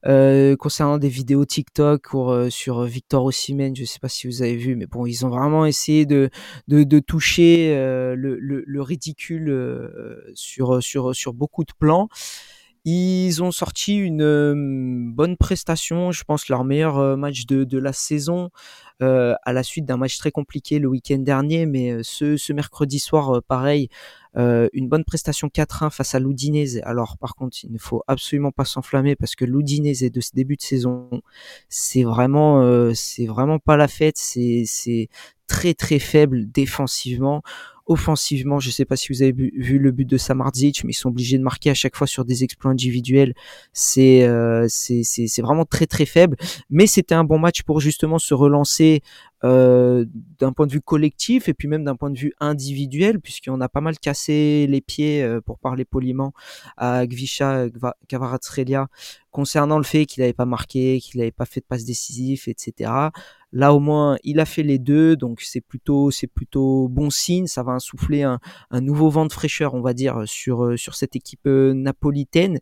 euh, 0.07 0.57
concernant 0.57 0.97
des 0.97 1.11
vidéos 1.11 1.45
TikTok 1.45 2.15
euh, 2.15 2.49
sur 2.49 2.83
Victor 2.85 3.23
Osimhen, 3.27 3.77
je 3.77 3.85
sais 3.85 3.99
pas 3.99 4.09
si 4.09 4.27
vous 4.27 4.41
avez 4.41 4.57
vu, 4.57 4.75
mais 4.75 4.87
bon 4.87 5.05
ils 5.05 5.27
ont 5.27 5.29
vraiment 5.29 5.67
essayé 5.67 6.07
de 6.07 6.31
de, 6.69 6.83
de 6.83 6.99
toucher 6.99 7.75
euh, 7.77 8.15
le, 8.17 8.39
le, 8.41 8.65
le, 8.67 8.81
ridicule 8.81 9.51
euh, 9.51 10.33
sur 10.35 10.83
sur 10.83 11.15
sur 11.15 11.35
beaucoup 11.35 11.65
de 11.65 11.73
plans. 11.79 12.09
Ils 12.85 13.43
ont 13.43 13.51
sorti 13.51 13.97
une 13.97 15.13
bonne 15.15 15.37
prestation, 15.39 16.13
je 16.13 16.23
pense 16.25 16.49
leur 16.49 16.65
meilleur 16.65 17.17
match 17.17 17.47
de, 17.47 17.65
de 17.65 17.79
la 17.79 17.95
saison 17.95 18.51
euh, 19.03 19.35
à 19.43 19.55
la 19.55 19.63
suite 19.63 19.87
d'un 19.87 19.97
match 19.97 20.19
très 20.19 20.31
compliqué 20.31 20.79
le 20.79 20.89
week-end 20.89 21.19
dernier, 21.19 21.65
mais 21.65 22.03
ce, 22.03 22.37
ce 22.37 22.53
mercredi 22.53 22.99
soir, 22.99 23.43
pareil, 23.49 23.89
une 24.37 24.89
bonne 24.89 25.05
prestation 25.05 25.49
4-1 25.49 25.91
face 25.91 26.15
à 26.15 26.19
l'Udinese. 26.19 26.81
Alors 26.85 27.17
par 27.17 27.35
contre, 27.37 27.57
il 27.65 27.73
ne 27.73 27.79
faut 27.79 28.03
absolument 28.07 28.51
pas 28.51 28.65
s'enflammer 28.65 29.17
parce 29.17 29.35
que 29.35 29.45
l'Udinese 29.47 30.11
de 30.11 30.21
ce 30.21 30.31
début 30.35 30.57
de 30.57 30.63
saison, 30.63 31.09
c'est 31.71 32.03
vraiment, 32.03 32.93
c'est 32.95 33.27
vraiment 33.27 33.59
pas 33.59 33.77
la 33.77 33.89
fête. 33.89 34.17
C'est 34.19 35.09
très 35.47 35.75
très 35.75 35.99
faible 35.99 36.51
défensivement 36.51 37.43
offensivement, 37.87 38.61
je 38.61 38.69
ne 38.69 38.73
sais 38.73 38.85
pas 38.85 38.97
si 38.97 39.13
vous 39.13 39.23
avez 39.23 39.33
vu, 39.33 39.79
le 39.79 39.91
but 39.91 40.09
de 40.09 40.17
Samardzic, 40.17 40.85
mais 40.85 40.93
ils 40.93 40.95
sont 40.95 41.11
obligés 41.11 41.37
de 41.39 41.43
marquer 41.43 41.71
à 41.71 41.75
chaque 41.75 41.97
fois 41.97 42.07
sur 42.07 42.25
des 42.25 42.43
exploits 42.45 42.71
individuels. 42.71 43.35
C'est 43.73 44.25
euh, 44.25 44.67
c'est 44.69 45.43
vraiment 45.43 45.65
très 45.65 45.87
très 45.87 46.07
faible, 46.07 46.37
mais 46.71 46.87
c'était 46.87 47.15
un 47.15 47.25
bon 47.25 47.39
match 47.39 47.63
pour 47.63 47.81
justement 47.81 48.19
se 48.19 48.35
relancer 48.35 49.03
euh, 49.45 50.07
d'un 50.39 50.53
point 50.53 50.67
de 50.67 50.73
vue 50.73 50.81
collectif 50.81 51.49
et 51.49 51.55
puis 51.55 51.69
même 51.69 51.85
d'un 51.85 51.97
point 51.97 52.11
de 52.11 52.19
vue 52.19 52.33
individuel, 52.41 53.21
puisqu'on 53.21 53.61
a 53.61 53.69
pas 53.69 53.83
mal 53.83 53.99
cassé 53.99 54.67
les 54.69 54.81
pieds, 54.81 55.23
euh, 55.23 55.43
pour 55.43 55.59
parler 55.59 55.85
poliment, 55.85 56.33
à 56.79 57.07
Gvisha 57.07 57.67
Kvaratskhelia 58.09 58.89
concernant 59.31 59.77
le 59.77 59.85
fait 59.85 60.07
qu'il 60.07 60.23
n'avait 60.23 60.33
pas 60.33 60.47
marqué, 60.47 60.99
qu'il 61.01 61.19
n'avait 61.19 61.31
pas 61.31 61.45
fait 61.45 61.61
de 61.61 61.67
passe 61.67 61.85
décisif, 61.85 62.49
etc. 62.49 62.91
Là 63.53 63.75
au 63.75 63.81
moins, 63.81 64.17
il 64.25 64.41
a 64.41 64.47
fait 64.47 64.63
les 64.63 64.79
deux, 64.79 65.15
donc 65.15 65.43
c'est 65.43 65.61
plutôt 65.61 66.11
c'est 66.11 66.27
plutôt 66.27 66.89
bon 66.89 67.11
signe. 67.11 67.47
Ça 67.47 67.63
va 67.63 67.73
insouffler 67.73 68.23
un, 68.23 68.39
un, 68.71 68.81
nouveau 68.81 69.11
vent 69.11 69.27
de 69.27 69.33
fraîcheur, 69.33 69.75
on 69.75 69.83
va 69.83 69.93
dire, 69.93 70.23
sur 70.27 70.65
euh, 70.65 70.77
sur 70.77 70.95
cette 70.95 71.17
équipe 71.17 71.47
napolitaine. 71.47 72.61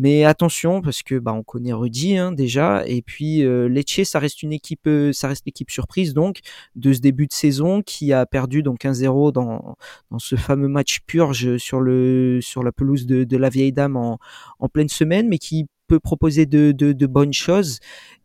Mais 0.00 0.22
attention 0.24 0.80
parce 0.80 1.02
que 1.02 1.18
bah 1.18 1.32
on 1.32 1.42
connaît 1.42 1.72
Rudy 1.72 2.16
hein, 2.16 2.30
déjà 2.30 2.86
et 2.86 3.02
puis 3.02 3.44
euh, 3.44 3.68
Lecce 3.68 4.04
ça 4.04 4.20
reste 4.20 4.44
une 4.44 4.52
équipe 4.52 4.86
euh, 4.86 5.12
ça 5.12 5.26
reste 5.26 5.44
l'équipe 5.44 5.72
surprise 5.72 6.14
donc 6.14 6.38
de 6.76 6.92
ce 6.92 7.00
début 7.00 7.26
de 7.26 7.32
saison 7.32 7.82
qui 7.82 8.12
a 8.12 8.24
perdu 8.24 8.62
donc 8.62 8.84
1-0 8.84 9.32
dans 9.32 9.76
dans 10.12 10.18
ce 10.20 10.36
fameux 10.36 10.68
match 10.68 11.00
purge 11.04 11.56
sur 11.56 11.80
le 11.80 12.38
sur 12.40 12.62
la 12.62 12.70
pelouse 12.70 13.06
de, 13.06 13.24
de 13.24 13.36
la 13.36 13.48
vieille 13.48 13.72
dame 13.72 13.96
en, 13.96 14.20
en 14.60 14.68
pleine 14.68 14.88
semaine 14.88 15.26
mais 15.28 15.38
qui 15.38 15.66
peut 15.88 15.98
proposer 15.98 16.46
de, 16.46 16.70
de, 16.70 16.92
de 16.92 17.06
bonnes 17.06 17.32
choses 17.32 17.80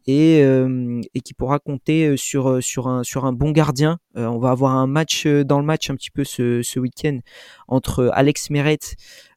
et, 0.05 0.43
euh, 0.43 1.01
et 1.15 1.21
qui 1.21 1.33
pourra 1.33 1.57
compter 1.57 2.17
sur 2.17 2.61
sur 2.61 2.87
un 2.87 3.03
sur 3.03 3.25
un 3.25 3.33
bon 3.33 3.51
gardien. 3.51 3.97
Euh, 4.17 4.25
on 4.27 4.37
va 4.37 4.51
avoir 4.51 4.75
un 4.75 4.85
match 4.85 5.25
dans 5.25 5.59
le 5.59 5.65
match 5.65 5.89
un 5.89 5.95
petit 5.95 6.11
peu 6.11 6.23
ce, 6.23 6.61
ce 6.61 6.79
week-end 6.79 7.19
entre 7.67 8.11
Alex 8.13 8.49
Meret, 8.51 8.79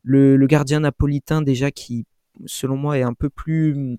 le, 0.02 0.36
le 0.36 0.46
gardien 0.48 0.80
napolitain 0.80 1.40
déjà 1.40 1.70
qui 1.70 2.04
selon 2.44 2.76
moi, 2.76 2.98
est 2.98 3.02
un 3.02 3.14
peu 3.14 3.30
plus 3.30 3.98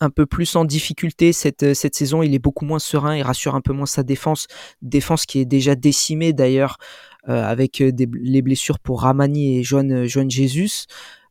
un 0.00 0.10
peu 0.10 0.26
plus 0.26 0.54
en 0.54 0.64
difficulté 0.64 1.32
cette, 1.32 1.74
cette 1.74 1.94
saison. 1.94 2.22
Il 2.22 2.34
est 2.34 2.38
beaucoup 2.38 2.64
moins 2.64 2.78
serein, 2.78 3.16
il 3.16 3.22
rassure 3.22 3.54
un 3.54 3.60
peu 3.60 3.72
moins 3.72 3.86
sa 3.86 4.02
défense, 4.02 4.46
défense 4.80 5.26
qui 5.26 5.40
est 5.40 5.44
déjà 5.44 5.74
décimée 5.74 6.32
d'ailleurs 6.32 6.76
euh, 7.28 7.42
avec 7.42 7.82
des, 7.82 8.08
les 8.20 8.42
blessures 8.42 8.78
pour 8.78 9.02
Ramani 9.02 9.58
et 9.58 9.62
Joan, 9.64 10.06
Jesus. 10.06 10.86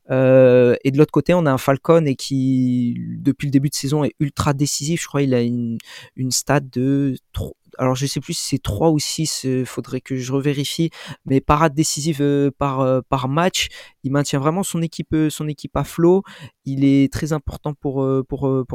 Euh, 0.10 0.76
et 0.84 0.92
de 0.92 0.98
l'autre 0.98 1.12
côté, 1.12 1.34
on 1.34 1.46
a 1.46 1.52
un 1.52 1.58
Falcon 1.58 2.06
et 2.06 2.16
qui, 2.16 2.96
depuis 3.20 3.48
le 3.48 3.52
début 3.52 3.70
de 3.70 3.76
saison, 3.76 4.04
est 4.04 4.14
ultra 4.20 4.54
décisif. 4.54 5.02
Je 5.02 5.08
crois 5.08 5.22
il 5.22 5.34
a 5.34 5.42
une, 5.42 5.78
une 6.16 6.32
stat 6.32 6.62
de 6.62 7.16
alors 7.78 7.96
je 7.96 8.06
sais 8.06 8.20
plus 8.20 8.34
si 8.34 8.50
c'est 8.50 8.62
3 8.62 8.90
ou 8.90 9.00
6, 9.00 9.44
il 9.44 9.50
euh, 9.50 9.66
faudrait 9.66 10.02
que 10.02 10.16
je 10.16 10.32
revérifie, 10.32 10.90
mais 11.26 11.42
parade 11.42 11.74
décisive 11.74 12.22
euh, 12.22 12.52
par, 12.58 12.82
euh, 12.82 13.02
par 13.08 13.28
match, 13.28 13.68
il 14.04 14.12
maintient 14.12 14.40
vraiment 14.40 14.64
son 14.64 14.82
équipe, 14.82 15.16
son 15.30 15.48
équipe 15.48 15.76
à 15.76 15.84
flot, 15.84 16.24
il 16.66 16.84
est 16.84 17.12
très 17.12 17.34
important 17.34 17.74
pour, 17.74 18.02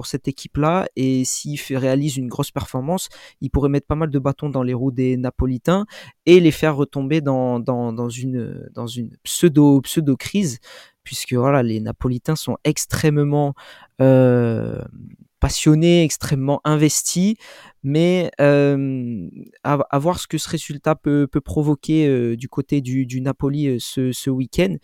cette 0.05 0.28
équipe-là, 0.28 0.87
et 0.96 1.24
s'il 1.24 1.59
réalise 1.76 2.16
une 2.16 2.28
grosse 2.28 2.50
performance, 2.50 3.09
il 3.40 3.50
pourrait 3.50 3.68
mettre 3.68 3.87
pas 3.87 3.94
mal 3.94 4.11
de 4.11 4.18
bâtons 4.18 4.50
dans 4.50 4.62
les 4.62 4.74
roues 4.74 4.92
des 4.92 5.16
Napolitains 5.16 5.87
et 6.26 6.40
les 6.40 6.50
faire 6.50 6.76
retomber 6.76 7.20
dans, 7.20 7.61
une, 8.09 8.70
une 8.96 9.16
pseudo, 9.22 9.81
pseudo-crise, 9.81 10.59
puisque 11.05 11.35
voilà, 11.35 11.62
les 11.62 11.81
Napolitains 11.81 12.37
sont 12.37 12.57
extrêmement... 12.64 13.55
passionné, 15.42 16.05
extrêmement 16.05 16.61
investi, 16.62 17.37
mais 17.83 18.31
euh, 18.40 19.28
à, 19.64 19.98
voir 19.98 20.20
ce 20.20 20.28
que 20.28 20.38
ce 20.38 20.48
résultat 20.48 20.94
peut, 20.94 21.26
provoquer 21.44 22.07
euh, 22.07 22.37
du 22.37 22.48
côté 22.48 22.81
du, 22.81 23.20
Napoli 23.20 23.66
euh, 23.66 23.78
ce, 23.81 24.31
week-end. 24.31 24.76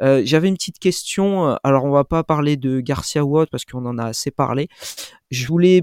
J'avais 0.00 0.48
une 0.48 0.54
petite 0.54 0.78
question, 0.78 1.58
alors 1.62 1.84
on 1.84 1.90
va 1.90 2.04
pas 2.04 2.24
parler 2.24 2.56
de 2.56 2.80
Garcia 2.80 3.26
Watt 3.26 3.50
parce 3.50 3.66
qu'on 3.66 3.84
en 3.84 3.98
a 3.98 4.06
assez 4.06 4.30
parlé. 4.30 4.68
Je 5.30 5.46
voulais 5.46 5.82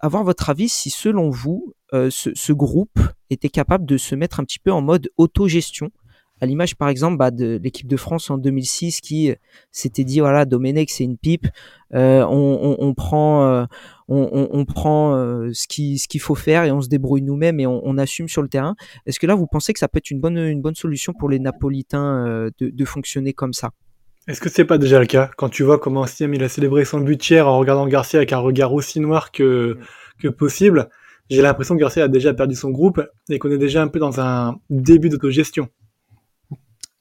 avoir 0.00 0.24
votre 0.24 0.48
avis 0.48 0.70
si 0.70 0.88
selon 0.88 1.28
vous, 1.28 1.74
ce, 1.92 2.30
ce 2.34 2.52
groupe 2.54 2.98
était 3.28 3.50
capable 3.50 3.84
de 3.84 3.98
se 3.98 4.14
mettre 4.14 4.40
un 4.40 4.44
petit 4.44 4.58
peu 4.58 4.72
en 4.72 4.80
mode 4.80 5.10
autogestion 5.18 5.90
à 6.40 6.46
l'image 6.46 6.76
par 6.76 6.88
exemple 6.88 7.16
bah, 7.16 7.30
de 7.30 7.58
l'équipe 7.62 7.86
de 7.86 7.96
France 7.96 8.30
en 8.30 8.38
2006 8.38 9.00
qui 9.00 9.34
s'était 9.70 10.04
dit 10.04 10.20
voilà 10.20 10.44
Domenech 10.44 10.90
c'est 10.90 11.04
une 11.04 11.16
pipe 11.16 11.46
euh, 11.94 12.24
on, 12.24 12.58
on, 12.62 12.76
on, 12.78 12.94
prend 12.94 13.46
euh, 13.46 13.64
on, 14.08 14.48
on, 14.52 14.64
prend 14.64 15.14
euh, 15.14 15.50
ce 15.52 15.68
qui 15.68 15.98
ce 15.98 16.08
qu'il 16.08 16.20
faut 16.20 16.34
faire 16.34 16.64
et 16.64 16.72
on 16.72 16.80
se 16.80 16.88
débrouille 16.88 17.22
nous-mêmes 17.22 17.60
et 17.60 17.66
on, 17.66 17.96
assume 17.98 18.28
sur 18.28 18.42
le 18.42 18.48
terrain. 18.48 18.74
Est-ce 19.06 19.20
que 19.20 19.26
là 19.26 19.34
vous 19.34 19.46
pensez 19.46 19.72
que 19.72 19.78
ça 19.78 19.88
peut 19.88 19.98
être 19.98 20.10
une 20.10 20.20
bonne 20.20 20.36
une 20.36 20.60
bonne 20.60 20.74
solution 20.74 21.12
pour 21.12 21.28
les 21.28 21.38
Napolitains 21.38 22.50
de, 22.58 22.70
de 22.70 22.84
fonctionner 22.84 23.32
comme 23.32 23.52
ça? 23.52 23.70
Est-ce 24.28 24.40
que 24.40 24.48
c'est 24.48 24.64
pas 24.64 24.78
déjà 24.78 24.98
le 24.98 25.06
cas? 25.06 25.30
Quand 25.36 25.48
tu 25.48 25.62
vois 25.62 25.78
comment 25.78 26.04
Siem 26.04 26.34
il 26.34 26.42
a 26.42 26.48
célébré 26.48 26.84
son 26.84 27.00
but 27.00 27.30
hier 27.30 27.46
en 27.46 27.58
regardant 27.58 27.86
Garcia 27.86 28.18
avec 28.18 28.32
un 28.32 28.38
regard 28.38 28.72
aussi 28.74 28.98
noir 28.98 29.30
que, 29.30 29.78
que 30.18 30.26
possible 30.26 30.88
J'ai 31.30 31.42
l'impression 31.42 31.76
que 31.76 31.80
Garcia 31.80 32.04
a 32.04 32.08
déjà 32.08 32.34
perdu 32.34 32.56
son 32.56 32.70
groupe 32.70 33.00
et 33.30 33.38
qu'on 33.38 33.52
est 33.52 33.58
déjà 33.58 33.82
un 33.82 33.88
peu 33.88 34.00
dans 34.00 34.20
un 34.20 34.56
début 34.68 35.08
d'autogestion. 35.08 35.68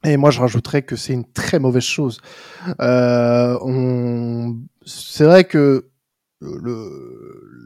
Et 0.06 0.18
moi, 0.18 0.30
je 0.30 0.40
rajouterais 0.40 0.84
que 0.84 0.96
c'est 0.96 1.14
une 1.14 1.26
très 1.26 1.60
mauvaise 1.60 1.84
chose. 1.84 2.22
Euh, 2.80 3.58
on... 3.62 4.58
C'est 4.86 5.26
vrai 5.26 5.46
que 5.46 5.90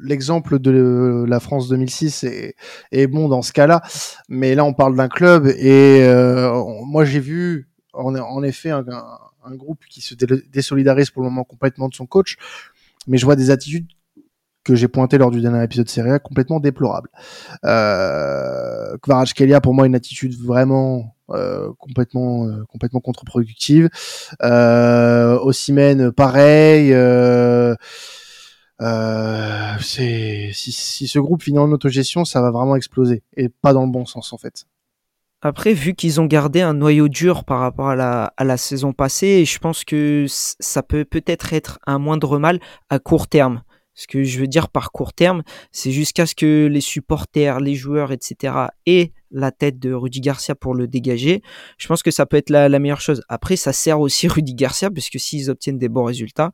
l'exemple 0.04 0.60
de 0.60 1.26
la 1.28 1.40
France 1.40 1.68
2006 1.70 2.24
est, 2.24 2.56
est, 2.92 3.08
bon 3.08 3.28
dans 3.28 3.42
ce 3.42 3.52
cas-là, 3.52 3.82
mais 4.30 4.56
là 4.56 4.64
on 4.64 4.74
parle 4.74 4.96
d'un 4.96 5.10
club 5.10 5.48
et 5.48 6.04
euh, 6.04 6.64
moi 6.86 7.04
j'ai 7.04 7.20
vu 7.20 7.68
en, 7.94 8.16
en 8.16 8.44
effet 8.44 8.70
un, 8.70 8.86
un, 9.44 9.56
groupe 9.56 9.84
qui 9.90 10.02
se 10.02 10.14
désolidarise 10.14 11.10
pour 11.10 11.24
le 11.24 11.30
moment 11.30 11.44
complètement 11.44 11.90
de 11.90 11.96
son 11.96 12.06
coach, 12.06 12.38
mais 13.08 13.18
je 13.18 13.26
vois 13.26 13.36
des 13.36 13.50
attitudes 13.50 13.88
que 14.64 14.76
j'ai 14.76 14.88
pointées 14.88 15.18
lors 15.18 15.32
du 15.32 15.42
dernier 15.42 15.64
épisode 15.64 15.86
de 15.86 15.90
série 15.90 16.20
complètement 16.24 16.60
déplorables. 16.60 17.10
Euh, 17.66 18.98
Kvaratskhelia 19.02 19.62
pour 19.62 19.74
moi 19.74 19.88
une 19.88 19.96
attitude 19.96 20.36
vraiment 20.40 21.16
complètement 21.78 22.48
euh, 22.48 22.64
complètement 22.66 23.00
contre-productive. 23.00 23.90
Euh, 24.44 26.12
pareil. 26.12 26.94
Euh, 26.94 27.76
euh, 28.82 29.74
c'est 29.82 30.52
si, 30.54 31.08
ce 31.08 31.20
groupe 31.20 31.44
finit 31.44 31.60
en 31.60 31.72
autogestion, 31.72 32.24
ça 32.24 32.42
va 32.42 32.50
vraiment 32.50 32.78
exploser 32.78 33.24
et 33.36 33.50
pas 33.50 33.74
dans 33.74 33.86
le 33.86 33.92
bon 33.92 34.06
sens 34.06 34.32
en 34.32 34.38
fait. 34.38 34.66
Après, 35.42 35.74
vu 35.74 35.94
qu'ils 35.94 36.20
ont 36.20 36.26
gardé 36.26 36.62
un 36.62 36.74
noyau 36.74 37.08
dur 37.08 37.46
par 37.46 37.60
rapport 37.60 37.90
à 37.90 37.96
la, 37.96 38.34
à 38.36 38.44
la 38.44 38.58
saison 38.58 38.92
passée, 38.92 39.46
je 39.46 39.58
pense 39.60 39.86
que 39.86 40.26
ça 40.28 40.84
peut 40.84 41.06
peut-être 41.06 41.54
être 41.54 41.80
un 41.88 41.98
moindre 41.98 42.40
mal 42.40 42.60
à 42.90 43.00
court 43.00 43.28
terme. 43.28 43.64
Ce 43.94 44.08
que 44.08 44.24
je 44.24 44.40
veux 44.40 44.48
dire 44.48 44.70
par 44.70 44.92
court 44.92 45.14
terme, 45.14 45.44
c'est 45.72 45.92
jusqu'à 45.92 46.26
ce 46.26 46.36
que 46.36 46.68
les 46.68 46.82
supporters, 46.82 47.60
les 47.60 47.76
joueurs, 47.76 48.12
etc. 48.12 48.54
aient 48.86 49.14
la 49.32 49.52
tête 49.52 49.80
de 49.80 49.94
Rudy 49.94 50.22
Garcia 50.22 50.56
pour 50.56 50.74
le 50.74 50.88
dégager, 50.88 51.42
je 51.78 51.88
pense 51.88 52.04
que 52.04 52.12
ça 52.12 52.26
peut 52.26 52.38
être 52.38 52.50
la, 52.50 52.68
meilleure 52.80 53.02
chose. 53.02 53.24
Après, 53.30 53.56
ça 53.56 53.74
sert 53.74 54.00
aussi 54.00 54.28
Rudy 54.28 54.56
Garcia, 54.56 54.90
puisque 54.90 55.20
s'ils 55.20 55.50
obtiennent 55.50 55.78
des 55.78 55.90
bons 55.90 56.04
résultats, 56.04 56.52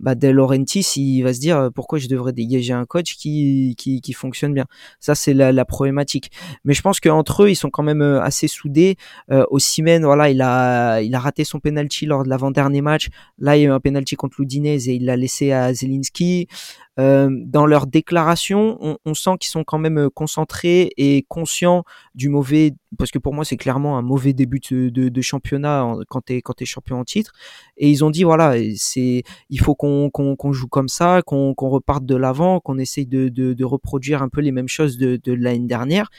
bah, 0.00 0.14
De 0.14 0.28
Laurentiis, 0.28 0.86
il 0.96 1.22
va 1.22 1.32
se 1.32 1.40
dire 1.40 1.58
euh, 1.58 1.70
pourquoi 1.70 1.98
je 1.98 2.08
devrais 2.08 2.32
dégager 2.32 2.72
un 2.72 2.84
coach 2.84 3.16
qui, 3.16 3.74
qui, 3.76 4.00
qui 4.00 4.12
fonctionne 4.12 4.54
bien. 4.54 4.66
Ça, 5.00 5.14
c'est 5.14 5.34
la, 5.34 5.52
la, 5.52 5.64
problématique. 5.64 6.30
Mais 6.64 6.74
je 6.74 6.82
pense 6.82 7.00
qu'entre 7.00 7.44
eux, 7.44 7.50
ils 7.50 7.56
sont 7.56 7.70
quand 7.70 7.82
même 7.82 8.02
euh, 8.02 8.22
assez 8.22 8.48
soudés. 8.48 8.96
Euh, 9.30 9.44
au 9.50 9.58
Simen, 9.58 10.04
voilà, 10.04 10.30
il 10.30 10.40
a, 10.42 11.00
il 11.00 11.14
a 11.14 11.20
raté 11.20 11.44
son 11.44 11.60
penalty 11.60 12.06
lors 12.06 12.24
de 12.24 12.28
l'avant-dernier 12.28 12.82
match. 12.82 13.08
Là, 13.38 13.56
il 13.56 13.62
y 13.62 13.64
a 13.64 13.68
eu 13.68 13.72
un 13.72 13.80
penalty 13.80 14.16
contre 14.16 14.36
Loudinez 14.38 14.88
et 14.88 14.94
il 14.94 15.04
l'a 15.04 15.16
laissé 15.16 15.52
à 15.52 15.72
Zelinski. 15.74 16.48
Euh, 16.98 17.28
dans 17.44 17.66
leurs 17.66 17.86
déclarations, 17.86 18.78
on, 18.80 18.96
on 19.04 19.14
sent 19.14 19.32
qu'ils 19.40 19.50
sont 19.50 19.64
quand 19.64 19.78
même 19.78 19.98
euh, 19.98 20.10
concentrés 20.10 20.90
et 20.96 21.26
conscients 21.28 21.84
du 22.14 22.30
mauvais, 22.30 22.72
parce 22.98 23.10
que 23.10 23.18
pour 23.18 23.34
moi 23.34 23.44
c'est 23.44 23.58
clairement 23.58 23.98
un 23.98 24.02
mauvais 24.02 24.32
début 24.32 24.60
de, 24.70 24.88
de, 24.88 25.20
championnat 25.20 25.94
quand 26.08 26.22
t'es 26.22 26.40
quand 26.40 26.62
es 26.62 26.64
champion 26.64 26.98
en 26.98 27.04
titre. 27.04 27.32
Et 27.76 27.90
ils 27.90 28.04
ont 28.04 28.10
dit 28.10 28.24
voilà, 28.24 28.54
c'est 28.76 29.24
il 29.50 29.60
faut 29.60 29.74
qu'on 29.74 30.10
qu'on 30.10 30.52
joue 30.52 30.68
comme 30.68 30.88
ça, 30.88 31.20
qu'on 31.22 31.54
qu'on 31.54 31.68
reparte 31.68 32.06
de 32.06 32.16
l'avant, 32.16 32.60
qu'on 32.60 32.78
essaye 32.78 33.06
de, 33.06 33.28
de, 33.28 33.52
de, 33.52 33.64
reproduire 33.64 34.22
un 34.22 34.28
peu 34.28 34.40
les 34.40 34.52
mêmes 34.52 34.68
choses 34.68 34.96
de, 34.96 35.20
de 35.22 35.32
l'année 35.32 35.66
dernière 35.66 36.10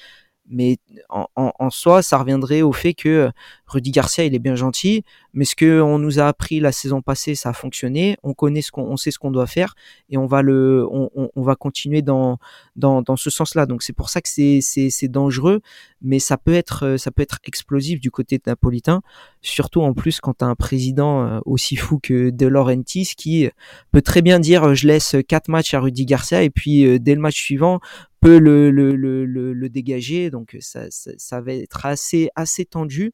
mais 0.49 0.77
en, 1.10 1.27
en, 1.36 1.51
en, 1.60 1.69
soi, 1.69 2.01
ça 2.01 2.17
reviendrait 2.17 2.62
au 2.62 2.71
fait 2.71 2.93
que 2.93 3.31
Rudy 3.67 3.91
Garcia, 3.91 4.23
il 4.23 4.33
est 4.33 4.39
bien 4.39 4.55
gentil, 4.55 5.03
mais 5.33 5.45
ce 5.45 5.55
que 5.55 5.81
on 5.81 5.99
nous 5.99 6.19
a 6.19 6.27
appris 6.27 6.60
la 6.60 6.71
saison 6.71 7.01
passée, 7.01 7.36
ça 7.36 7.49
a 7.49 7.53
fonctionné. 7.53 8.17
On 8.23 8.33
connaît 8.33 8.62
ce 8.62 8.71
qu'on, 8.71 8.83
on 8.83 8.97
sait 8.97 9.12
ce 9.12 9.19
qu'on 9.19 9.31
doit 9.31 9.47
faire, 9.47 9.75
et 10.10 10.17
on 10.17 10.25
va 10.25 10.41
le, 10.41 10.88
on, 10.89 11.10
on, 11.13 11.41
va 11.41 11.55
continuer 11.55 12.01
dans 12.01 12.39
dans, 12.75 13.01
dans 13.01 13.17
ce 13.17 13.29
sens-là. 13.29 13.65
Donc 13.65 13.83
c'est 13.83 13.93
pour 13.93 14.10
ça 14.10 14.21
que 14.21 14.29
c'est 14.29 14.60
c'est 14.62 14.89
c'est 14.89 15.10
dangereux, 15.10 15.62
mais 16.01 16.19
ça 16.19 16.38
peut 16.38 16.53
être 16.53 16.95
ça 16.97 17.12
peut 17.12 17.21
être 17.21 17.39
explosif 17.45 17.99
du 17.99 18.10
côté 18.10 18.38
de 18.38 18.43
Napolitain, 18.47 19.01
surtout 19.41 19.81
en 19.81 19.93
plus 19.93 20.21
quand 20.21 20.36
t'as 20.36 20.45
un 20.45 20.55
président 20.55 21.25
euh, 21.25 21.39
aussi 21.45 21.75
fou 21.75 21.99
que 22.01 22.29
De 22.29 22.47
Laurentiis 22.47 23.13
qui 23.17 23.49
peut 23.91 24.01
très 24.01 24.21
bien 24.21 24.39
dire 24.39 24.75
je 24.75 24.88
laisse 24.88 25.15
quatre 25.27 25.49
matchs 25.49 25.73
à 25.73 25.81
Rudy 25.81 26.05
Garcia 26.05 26.41
et 26.41 26.49
puis 26.49 26.86
euh, 26.86 26.99
dès 26.99 27.15
le 27.15 27.21
match 27.21 27.36
suivant 27.36 27.79
peut 28.21 28.39
le, 28.39 28.71
le, 28.71 28.95
le, 28.95 29.25
le, 29.25 29.69
dégager. 29.69 30.30
Donc 30.30 30.58
ça, 30.60 30.86
ça, 30.89 31.12
ça, 31.17 31.41
va 31.41 31.53
être 31.53 31.86
assez, 31.86 32.30
assez 32.36 32.65
tendu. 32.65 33.12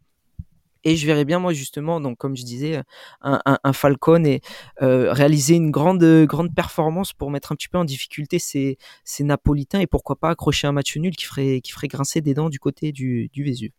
Et 0.85 0.97
je 0.97 1.05
verrais 1.07 1.23
bien 1.23 1.39
moi 1.39 1.53
justement, 1.53 2.01
donc 2.01 2.17
comme 2.17 2.35
je 2.35 2.43
disais, 2.43 2.81
un, 3.21 3.39
un, 3.45 3.73
Falcon 3.73 4.25
et 4.25 4.41
euh, 4.81 5.13
réaliser 5.13 5.55
une 5.55 5.71
grande 5.71 6.03
grande 6.25 6.53
performance 6.53 7.13
pour 7.13 7.31
mettre 7.31 7.53
un 7.53 7.55
petit 7.55 7.69
peu 7.69 7.77
en 7.77 7.85
difficulté 7.85 8.37
ces, 8.37 8.77
ces 9.05 9.23
Napolitains 9.23 9.79
et 9.79 9.87
pourquoi 9.87 10.17
pas 10.17 10.29
accrocher 10.29 10.67
un 10.67 10.73
match 10.73 10.97
nul 10.97 11.15
qui 11.15 11.25
ferait 11.25 11.61
qui 11.61 11.71
ferait 11.71 11.87
grincer 11.87 12.19
des 12.19 12.33
dents 12.33 12.49
du 12.49 12.59
côté 12.59 12.91
du, 12.91 13.29
du 13.31 13.43
Vésuve. 13.45 13.71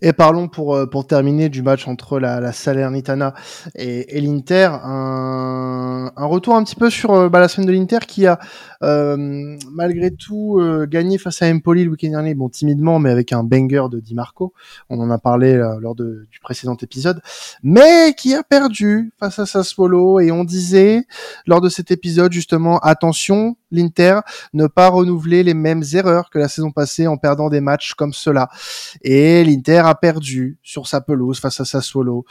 Et 0.00 0.12
parlons 0.12 0.48
pour, 0.48 0.74
euh, 0.74 0.86
pour 0.86 1.06
terminer 1.06 1.48
du 1.48 1.62
match 1.62 1.88
entre 1.88 2.18
la, 2.18 2.40
la 2.40 2.52
Salernitana 2.52 3.34
et, 3.74 4.16
et 4.16 4.20
l'Inter. 4.20 4.70
Un, 4.82 6.12
un, 6.16 6.26
retour 6.26 6.56
un 6.56 6.64
petit 6.64 6.76
peu 6.76 6.90
sur 6.90 7.12
euh, 7.12 7.28
bah, 7.28 7.40
la 7.40 7.48
semaine 7.48 7.66
de 7.66 7.72
l'Inter 7.72 7.98
qui 8.06 8.26
a 8.26 8.38
euh, 8.82 9.56
malgré 9.70 10.10
tout 10.10 10.58
euh, 10.58 10.86
gagné 10.86 11.18
face 11.18 11.42
à 11.42 11.46
Empoli 11.46 11.84
le 11.84 11.90
week-end 11.90 12.10
dernier, 12.10 12.34
bon 12.34 12.48
timidement 12.48 12.98
mais 12.98 13.10
avec 13.10 13.32
un 13.32 13.42
banger 13.42 13.84
de 13.90 14.00
Di 14.00 14.14
Marco. 14.14 14.52
On 14.88 15.00
en 15.00 15.10
a 15.10 15.18
parlé 15.18 15.56
lors 15.80 15.94
de, 15.94 16.26
du 16.30 16.40
précédent 16.40 16.76
épisode, 16.76 17.20
mais 17.62 18.14
qui 18.16 18.34
a 18.34 18.42
perdu 18.42 19.12
face 19.18 19.38
à 19.38 19.46
Sassuolo 19.46 20.20
et 20.20 20.30
on 20.30 20.44
disait 20.44 21.06
lors 21.46 21.60
de 21.60 21.68
cet 21.68 21.90
épisode 21.90 22.32
justement 22.32 22.78
attention 22.78 23.56
l'Inter 23.70 24.20
ne 24.52 24.66
pas 24.66 24.88
renouveler 24.88 25.42
les 25.42 25.54
mêmes 25.54 25.82
erreurs 25.92 26.30
que 26.30 26.38
la 26.38 26.48
saison 26.48 26.70
passée 26.70 27.06
en 27.06 27.16
perdant 27.16 27.48
des 27.48 27.60
matchs 27.60 27.94
comme 27.94 28.12
cela. 28.12 28.48
Et 29.02 29.44
l'Inter 29.44 29.82
a 29.84 29.94
perdu 29.94 30.58
sur 30.62 30.86
sa 30.86 31.00
pelouse 31.00 31.40
face 31.40 31.60
à 31.60 31.64
Sassuolo. 31.64 32.24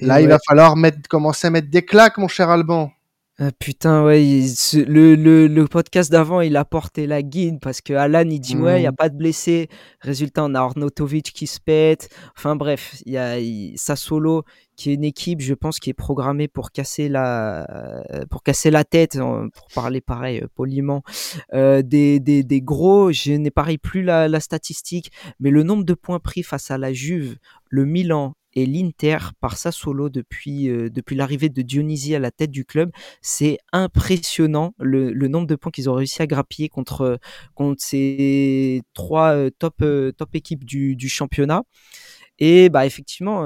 Là, 0.00 0.20
il 0.20 0.28
va 0.28 0.38
falloir 0.46 0.76
mettre, 0.76 1.08
commencer 1.08 1.48
à 1.48 1.50
mettre 1.50 1.70
des 1.70 1.84
claques, 1.84 2.18
mon 2.18 2.28
cher 2.28 2.50
Alban. 2.50 2.92
Ah, 3.40 3.52
putain, 3.56 4.04
ouais, 4.04 4.20
le, 4.74 5.14
le, 5.14 5.46
le, 5.46 5.68
podcast 5.68 6.10
d'avant, 6.10 6.40
il 6.40 6.56
a 6.56 6.64
porté 6.64 7.06
la 7.06 7.22
guide 7.22 7.60
parce 7.60 7.80
que 7.80 7.92
Alan, 7.92 8.28
il 8.28 8.40
dit, 8.40 8.56
ouais, 8.56 8.78
il 8.78 8.80
n'y 8.80 8.86
a 8.88 8.90
mmh. 8.90 8.96
pas 8.96 9.08
de 9.10 9.16
blessés. 9.16 9.68
Résultat, 10.00 10.42
on 10.44 10.56
a 10.56 10.58
Arnautovic 10.58 11.32
qui 11.32 11.46
se 11.46 11.60
pète. 11.60 12.08
Enfin, 12.36 12.56
bref, 12.56 13.00
il 13.06 13.12
y 13.12 13.16
a 13.16 13.36
Sassuolo 13.76 14.42
qui 14.74 14.90
est 14.90 14.94
une 14.94 15.04
équipe, 15.04 15.40
je 15.40 15.54
pense, 15.54 15.78
qui 15.78 15.90
est 15.90 15.94
programmée 15.94 16.48
pour 16.48 16.72
casser 16.72 17.08
la, 17.08 17.64
pour 18.28 18.42
casser 18.42 18.72
la 18.72 18.82
tête, 18.82 19.18
pour 19.18 19.68
parler 19.72 20.00
pareil, 20.00 20.40
euh, 20.40 20.48
poliment, 20.54 21.02
euh, 21.52 21.82
des, 21.82 22.18
des, 22.18 22.42
des, 22.42 22.60
gros. 22.60 23.12
Je 23.12 23.32
n'épareille 23.32 23.78
plus 23.78 24.02
la, 24.02 24.26
la 24.26 24.40
statistique, 24.40 25.12
mais 25.38 25.50
le 25.50 25.62
nombre 25.62 25.84
de 25.84 25.94
points 25.94 26.18
pris 26.18 26.42
face 26.42 26.72
à 26.72 26.78
la 26.78 26.92
Juve, 26.92 27.36
le 27.70 27.84
Milan 27.84 28.34
et 28.54 28.66
l'Inter 28.66 29.18
par 29.40 29.56
solo 29.58 30.08
depuis, 30.08 30.68
euh, 30.68 30.88
depuis 30.90 31.16
l'arrivée 31.16 31.48
de 31.48 31.62
Dionysi 31.62 32.14
à 32.14 32.18
la 32.18 32.30
tête 32.30 32.50
du 32.50 32.64
club. 32.64 32.90
C'est 33.22 33.58
impressionnant 33.72 34.74
le, 34.78 35.12
le, 35.12 35.28
nombre 35.28 35.46
de 35.46 35.54
points 35.54 35.72
qu'ils 35.72 35.90
ont 35.90 35.94
réussi 35.94 36.22
à 36.22 36.26
grappiller 36.26 36.68
contre, 36.68 37.18
contre 37.54 37.82
ces 37.82 38.82
trois 38.94 39.34
euh, 39.34 39.50
top, 39.58 39.82
euh, 39.82 40.12
top 40.12 40.34
équipes 40.34 40.64
du, 40.64 40.96
du 40.96 41.08
championnat. 41.08 41.62
Et 42.40 42.68
bah 42.68 42.86
effectivement, 42.86 43.42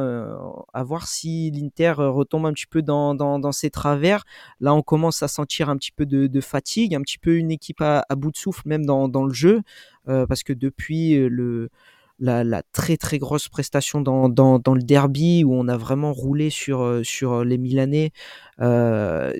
à 0.74 0.84
voir 0.84 1.06
si 1.08 1.50
l'Inter 1.50 1.94
retombe 1.96 2.44
un 2.44 2.52
petit 2.52 2.66
peu 2.66 2.82
dans, 2.82 3.14
dans, 3.14 3.38
dans, 3.38 3.50
ses 3.50 3.70
travers. 3.70 4.22
Là, 4.60 4.74
on 4.74 4.82
commence 4.82 5.22
à 5.22 5.28
sentir 5.28 5.70
un 5.70 5.78
petit 5.78 5.92
peu 5.92 6.04
de, 6.04 6.26
de 6.26 6.40
fatigue, 6.42 6.94
un 6.94 7.00
petit 7.00 7.16
peu 7.16 7.38
une 7.38 7.50
équipe 7.50 7.80
à, 7.80 8.04
à 8.10 8.16
bout 8.16 8.30
de 8.30 8.36
souffle 8.36 8.64
même 8.66 8.84
dans, 8.84 9.08
dans 9.08 9.24
le 9.24 9.32
jeu, 9.32 9.62
parce 10.04 10.42
que 10.42 10.52
depuis 10.52 11.16
le 11.16 11.70
la, 12.18 12.44
la, 12.44 12.62
très 12.72 12.96
très 12.96 13.18
grosse 13.18 13.48
prestation 13.48 14.00
dans, 14.00 14.28
dans, 14.28 14.58
dans, 14.58 14.74
le 14.74 14.82
derby 14.82 15.44
où 15.44 15.54
on 15.54 15.68
a 15.68 15.76
vraiment 15.76 16.12
roulé 16.12 16.50
sur, 16.50 16.82
euh, 16.82 17.02
sur 17.02 17.44
les 17.44 17.58
Milanais. 17.58 18.12
Euh, 18.60 19.32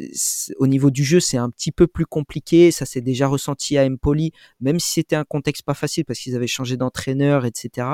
au 0.59 0.67
niveau 0.67 0.91
du 0.91 1.05
jeu, 1.05 1.21
c'est 1.21 1.37
un 1.37 1.51
petit 1.51 1.73
peu 1.73 1.87
plus 1.87 2.07
compliqué. 2.07 2.71
Ça 2.71 2.87
s'est 2.87 3.01
déjà 3.01 3.27
ressenti 3.29 3.79
à 3.79 3.85
Empoli, 3.85 4.33
même 4.61 4.81
si 4.81 4.93
c'était 4.93 5.17
un 5.17 5.25
contexte 5.25 5.65
pas 5.65 5.75
facile 5.75 6.05
parce 6.05 6.19
qu'ils 6.19 6.37
avaient 6.37 6.47
changé 6.47 6.77
d'entraîneur, 6.77 7.45
etc. 7.45 7.87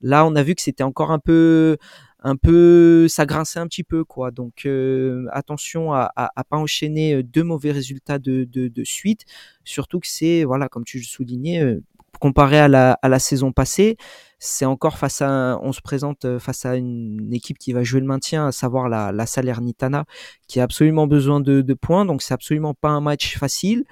Là, 0.00 0.26
on 0.26 0.34
a 0.34 0.42
vu 0.42 0.54
que 0.54 0.62
c'était 0.62 0.84
encore 0.84 1.10
un 1.10 1.18
peu 1.18 1.76
un 2.24 2.36
peu 2.36 3.06
ça 3.06 3.26
grinçait 3.26 3.58
un 3.58 3.66
petit 3.66 3.84
peu 3.84 4.02
quoi 4.02 4.30
donc 4.30 4.64
euh, 4.64 5.26
attention 5.30 5.92
à, 5.92 6.10
à, 6.16 6.30
à, 6.34 6.42
pas 6.42 6.56
enchaîner 6.56 7.22
deux 7.22 7.44
mauvais 7.44 7.70
résultats 7.70 8.18
de, 8.18 8.44
de, 8.44 8.68
de 8.68 8.84
suite 8.84 9.26
surtout 9.62 10.00
que 10.00 10.08
c'est 10.08 10.44
voilà 10.44 10.70
comme 10.70 10.84
tu 10.84 10.96
le 10.96 11.04
soulignais 11.04 11.62
euh, 11.62 11.82
comparé 12.18 12.58
à 12.58 12.68
la, 12.68 13.18
saison 13.18 13.52
passée, 13.52 13.96
c'est 14.38 14.64
encore 14.64 14.98
face 14.98 15.22
à, 15.22 15.58
on 15.62 15.72
se 15.72 15.80
présente 15.80 16.24
euh, 16.24 16.38
face 16.38 16.66
à 16.66 16.76
une 16.76 17.32
équipe 17.32 17.58
qui 17.58 17.72
va 17.72 17.82
jouer 17.82 18.00
le 18.00 18.06
maintien, 18.06 18.46
à 18.48 18.52
savoir 18.52 18.88
la, 18.88 19.12
la 19.12 19.26
Salernitana, 19.26 20.04
qui 20.48 20.60
a 20.60 20.64
absolument 20.64 21.06
besoin 21.06 21.40
de, 21.40 21.62
de 21.62 21.74
points, 21.74 22.04
donc 22.04 22.22
c'est 22.22 22.34
absolument 22.34 22.74
pas 22.74 22.90
un 22.90 23.00
match 23.00 23.38
facile. 23.38 23.84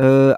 Euh, 0.00 0.34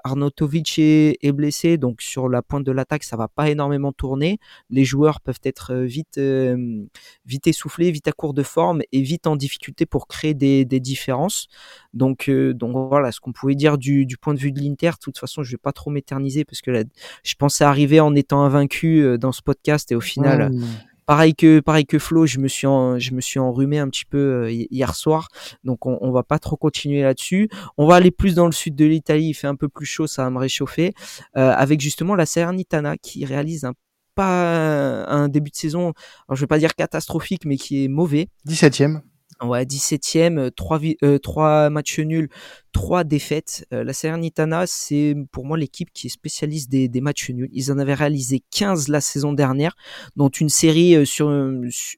est, 0.77 1.17
est, 1.21 1.31
blessé, 1.31 1.77
donc 1.77 2.01
sur 2.01 2.29
la 2.29 2.41
pointe 2.41 2.65
de 2.65 2.71
l'attaque, 2.71 3.03
ça 3.03 3.17
va 3.17 3.27
pas 3.27 3.49
énormément 3.49 3.91
tourner. 3.91 4.39
Les 4.69 4.83
joueurs 4.83 5.21
peuvent 5.21 5.39
être 5.43 5.75
vite, 5.75 6.19
vite 7.25 7.47
essoufflés, 7.47 7.91
vite 7.91 8.07
à 8.07 8.11
court 8.11 8.33
de 8.33 8.43
forme 8.43 8.81
et 8.91 9.01
vite 9.01 9.27
en 9.27 9.35
difficulté 9.35 9.85
pour 9.85 10.07
créer 10.07 10.33
des, 10.33 10.65
des 10.65 10.79
différences. 10.79 11.47
Donc, 11.93 12.29
donc 12.29 12.89
voilà, 12.89 13.11
ce 13.11 13.19
qu'on 13.19 13.31
pouvait 13.31 13.55
dire 13.55 13.77
du, 13.77 14.05
du, 14.05 14.17
point 14.17 14.33
de 14.33 14.39
vue 14.39 14.51
de 14.51 14.59
l'Inter. 14.59 14.91
De 14.91 14.97
toute 15.01 15.17
façon, 15.17 15.43
je 15.43 15.51
vais 15.51 15.57
pas 15.57 15.71
trop 15.71 15.89
m'éterniser 15.89 16.45
parce 16.45 16.61
que 16.61 16.71
là, 16.71 16.83
je 17.23 17.35
pensais 17.35 17.63
arriver 17.63 17.99
en 17.99 18.15
étant 18.15 18.43
invaincu 18.43 19.17
dans 19.17 19.31
ce 19.31 19.41
podcast 19.41 19.91
et 19.91 19.95
au 19.95 20.01
final, 20.01 20.51
pareil 21.09 21.33
que 21.33 21.59
pareil 21.59 21.87
que 21.87 21.97
Flo, 21.97 22.27
je 22.27 22.37
me 22.37 22.47
suis 22.47 22.67
je 22.67 23.13
me 23.15 23.19
suis 23.19 23.39
enrhumé 23.39 23.79
un 23.79 23.89
petit 23.89 24.05
peu 24.05 24.43
euh, 24.45 24.51
hier 24.51 24.93
soir, 24.93 25.29
donc 25.63 25.87
on, 25.87 25.97
on 26.01 26.11
va 26.11 26.21
pas 26.21 26.37
trop 26.37 26.55
continuer 26.55 27.01
là-dessus. 27.01 27.49
On 27.79 27.87
va 27.87 27.95
aller 27.95 28.11
plus 28.11 28.35
dans 28.35 28.45
le 28.45 28.51
sud 28.51 28.75
de 28.75 28.85
l'Italie, 28.85 29.29
il 29.29 29.33
fait 29.33 29.47
un 29.47 29.55
peu 29.55 29.69
plus 29.69 29.87
chaud, 29.87 30.05
ça 30.05 30.23
va 30.23 30.29
me 30.29 30.37
réchauffer, 30.37 30.93
euh, 31.35 31.49
avec 31.49 31.81
justement 31.81 32.13
la 32.13 32.27
Salernitana 32.27 32.95
qui 32.95 33.25
réalise 33.25 33.65
un 33.65 33.73
pas 34.13 35.05
un 35.05 35.29
début 35.29 35.49
de 35.49 35.55
saison, 35.55 35.93
alors 36.27 36.35
je 36.35 36.41
vais 36.41 36.47
pas 36.47 36.59
dire 36.59 36.75
catastrophique, 36.75 37.43
mais 37.43 37.57
qui 37.57 37.85
est 37.85 37.87
mauvais. 37.87 38.27
17e. 38.47 39.01
Ouais, 39.41 39.63
17e, 39.63 40.51
3, 40.51 40.79
euh, 41.03 41.17
3 41.17 41.69
matchs 41.69 41.99
nuls, 41.99 42.29
trois 42.71 43.03
défaites. 43.03 43.65
Euh, 43.73 43.83
la 43.83 43.93
Salernitana, 43.93 44.67
c'est 44.67 45.15
pour 45.31 45.45
moi 45.45 45.57
l'équipe 45.57 45.91
qui 45.93 46.07
est 46.07 46.09
spécialiste 46.09 46.69
des, 46.69 47.01
matchs 47.01 47.29
nuls. 47.29 47.49
Ils 47.53 47.71
en 47.71 47.77
avaient 47.77 47.93
réalisé 47.93 48.41
15 48.51 48.87
la 48.89 49.01
saison 49.01 49.33
dernière, 49.33 49.75
dont 50.15 50.29
une 50.29 50.49
série 50.49 50.95
euh, 50.95 51.05
sur 51.05 51.29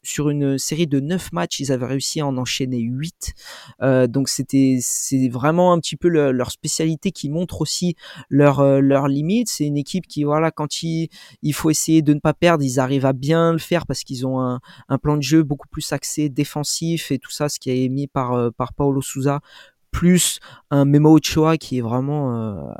sur 0.04 0.30
une 0.30 0.58
série 0.58 0.88
de 0.88 1.00
9 1.00 1.32
matchs, 1.34 1.60
ils 1.60 1.72
avaient 1.72 1.86
réussi 1.86 2.22
à 2.22 2.28
en 2.28 2.38
enchaîner 2.38 2.80
8. 2.80 3.34
Euh, 3.82 4.08
donc 4.08 4.30
c'était 4.30 4.78
c'est 4.82 5.30
vraiment 5.30 5.74
un 5.74 5.80
petit 5.80 5.96
peu 5.96 6.08
le, 6.08 6.32
leur 6.32 6.52
spécialité 6.52 7.12
qui 7.12 7.30
montre 7.30 7.62
aussi 7.62 7.96
leur 8.30 8.60
euh, 8.60 8.80
leur 8.80 9.08
limite. 9.08 9.50
C'est 9.50 9.66
une 9.66 9.78
équipe 9.78 10.08
qui 10.08 10.24
voilà 10.24 10.52
quand 10.52 10.84
il 10.84 11.10
il 11.42 11.54
faut 11.54 11.70
essayer 11.70 12.02
de 12.02 12.14
ne 12.14 12.20
pas 12.20 12.34
perdre, 12.34 12.64
ils 12.64 12.80
arrivent 12.80 13.06
à 13.06 13.14
bien 13.14 13.52
le 13.52 13.60
faire 13.60 13.86
parce 13.86 14.04
qu'ils 14.04 14.26
ont 14.26 14.40
un, 14.40 14.60
plan 15.02 15.18
de 15.18 15.24
jeu 15.24 15.42
beaucoup 15.44 15.68
plus 15.68 15.92
axé 15.94 16.30
défensif 16.30 17.12
et 17.12 17.18
tout 17.18 17.32
ça, 17.32 17.50
ce 17.50 17.60
qui 17.60 17.72
est 17.72 17.90
mis 17.90 18.08
par 18.08 18.52
par 18.54 18.74
Paolo 18.74 19.02
Souza 19.02 19.42
plus 19.91 20.39
un 20.69 20.86
Memo 20.86 21.17
Ochoa 21.17 21.58
qui 21.58 21.77
est 21.77 21.82
vraiment 21.82 22.73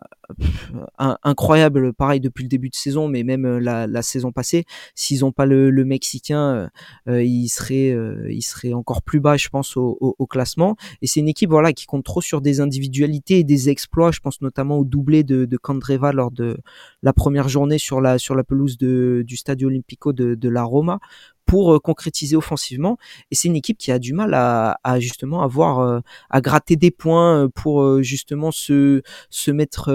euh, 1.02 1.14
incroyable, 1.24 1.94
pareil 1.94 2.20
depuis 2.20 2.44
le 2.44 2.50
début 2.50 2.70
de 2.70 2.76
saison, 2.76 3.08
mais 3.08 3.24
même 3.24 3.46
euh, 3.46 3.60
la, 3.60 4.02
saison 4.02 4.32
passée. 4.32 4.66
S'ils 4.96 5.22
n'ont 5.22 5.32
pas 5.32 5.46
le, 5.46 5.72
Mexicain, 5.86 6.40
euh, 6.56 6.68
euh 7.08 7.24
il 7.24 7.50
serait, 7.50 7.96
il 8.30 8.42
serait 8.42 8.74
encore 8.74 9.02
plus 9.02 9.20
bas, 9.20 9.38
je 9.38 9.50
pense, 9.50 9.76
au, 9.78 10.28
classement. 10.30 10.76
Et 11.02 11.08
c'est 11.08 11.20
une 11.20 11.28
équipe 11.28 11.50
voilà 11.50 11.74
qui 11.74 11.86
compte 11.86 12.06
trop 12.06 12.22
sur 12.22 12.42
des 12.42 12.62
individualités 12.62 13.40
et 13.40 13.44
des 13.44 13.70
exploits. 13.70 14.12
Je 14.12 14.20
pense 14.20 14.42
notamment 14.42 14.78
au 14.78 14.86
doublé 14.86 15.24
de, 15.24 15.58
Candreva 15.58 16.12
lors 16.12 16.32
de 16.32 16.58
la 17.04 17.14
première 17.14 17.50
journée 17.50 17.78
sur 17.78 18.02
la 18.02 18.18
sur 18.18 18.36
la 18.36 18.44
pelouse 18.44 18.78
du 18.78 19.38
Stadio 19.38 19.68
Olimpico 19.68 20.14
de, 20.14 20.50
la 20.50 20.64
Roma 20.64 21.00
pour 21.46 21.74
euh, 21.74 21.80
concrétiser 21.80 22.36
offensivement. 22.36 22.98
Et 23.30 23.36
c'est 23.36 23.50
une 23.50 23.56
équipe 23.56 23.78
qui 23.78 23.92
a 23.92 24.00
du 24.00 24.14
mal 24.14 24.34
à, 24.34 25.00
justement 25.00 25.42
avoir 25.42 25.80
euh, 25.80 26.00
à 26.30 26.40
gratter 26.40 26.78
des 26.78 26.92
points 26.92 27.44
euh, 27.44 27.50
pour 27.50 28.02
justement 28.02 28.52
se 28.52 29.02
se 29.30 29.52
mettre 29.52 29.90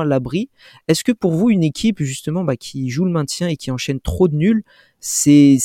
à 0.00 0.04
l'abri. 0.04 0.50
Est-ce 0.88 1.04
que 1.04 1.12
pour 1.12 1.32
vous 1.32 1.50
une 1.50 1.62
équipe 1.62 2.02
justement 2.02 2.44
bah, 2.44 2.56
qui 2.56 2.90
joue 2.90 3.04
le 3.04 3.10
maintien 3.10 3.48
et 3.48 3.56
qui 3.56 3.70
enchaîne 3.70 4.00
trop 4.00 4.28
de 4.28 4.34
nuls, 4.34 4.64
c'est 5.00 5.58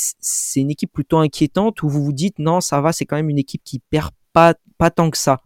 une 0.55 0.71
équipe 0.71 0.91
plutôt 0.91 1.17
inquiétante 1.17 1.83
ou 1.83 1.89
vous 1.89 2.03
vous 2.03 2.13
dites 2.13 2.39
non 2.39 2.61
ça 2.61 2.81
va 2.81 2.91
c'est 2.91 3.05
quand 3.05 3.15
même 3.15 3.29
une 3.29 3.39
équipe 3.39 3.61
qui 3.63 3.79
perd 3.79 4.11
pas 4.33 4.53
pas 4.77 4.91
tant 4.91 5.09
que 5.09 5.17
ça? 5.17 5.41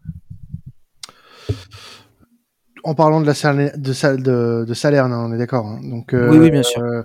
En 2.84 2.96
parlant 2.96 3.22
de 3.22 3.26
la 3.26 3.34
salle 3.34 3.72
de 3.78 4.18
de, 4.18 4.66
de 4.66 4.74
salaire, 4.74 5.06
on 5.10 5.34
est 5.34 5.38
d'accord. 5.38 5.66
Hein. 5.66 5.80
Donc 5.84 6.14
euh, 6.14 6.30
oui, 6.30 6.38
oui, 6.38 6.52
bien 6.52 6.64
sûr. 6.64 6.82
Euh, 6.82 7.04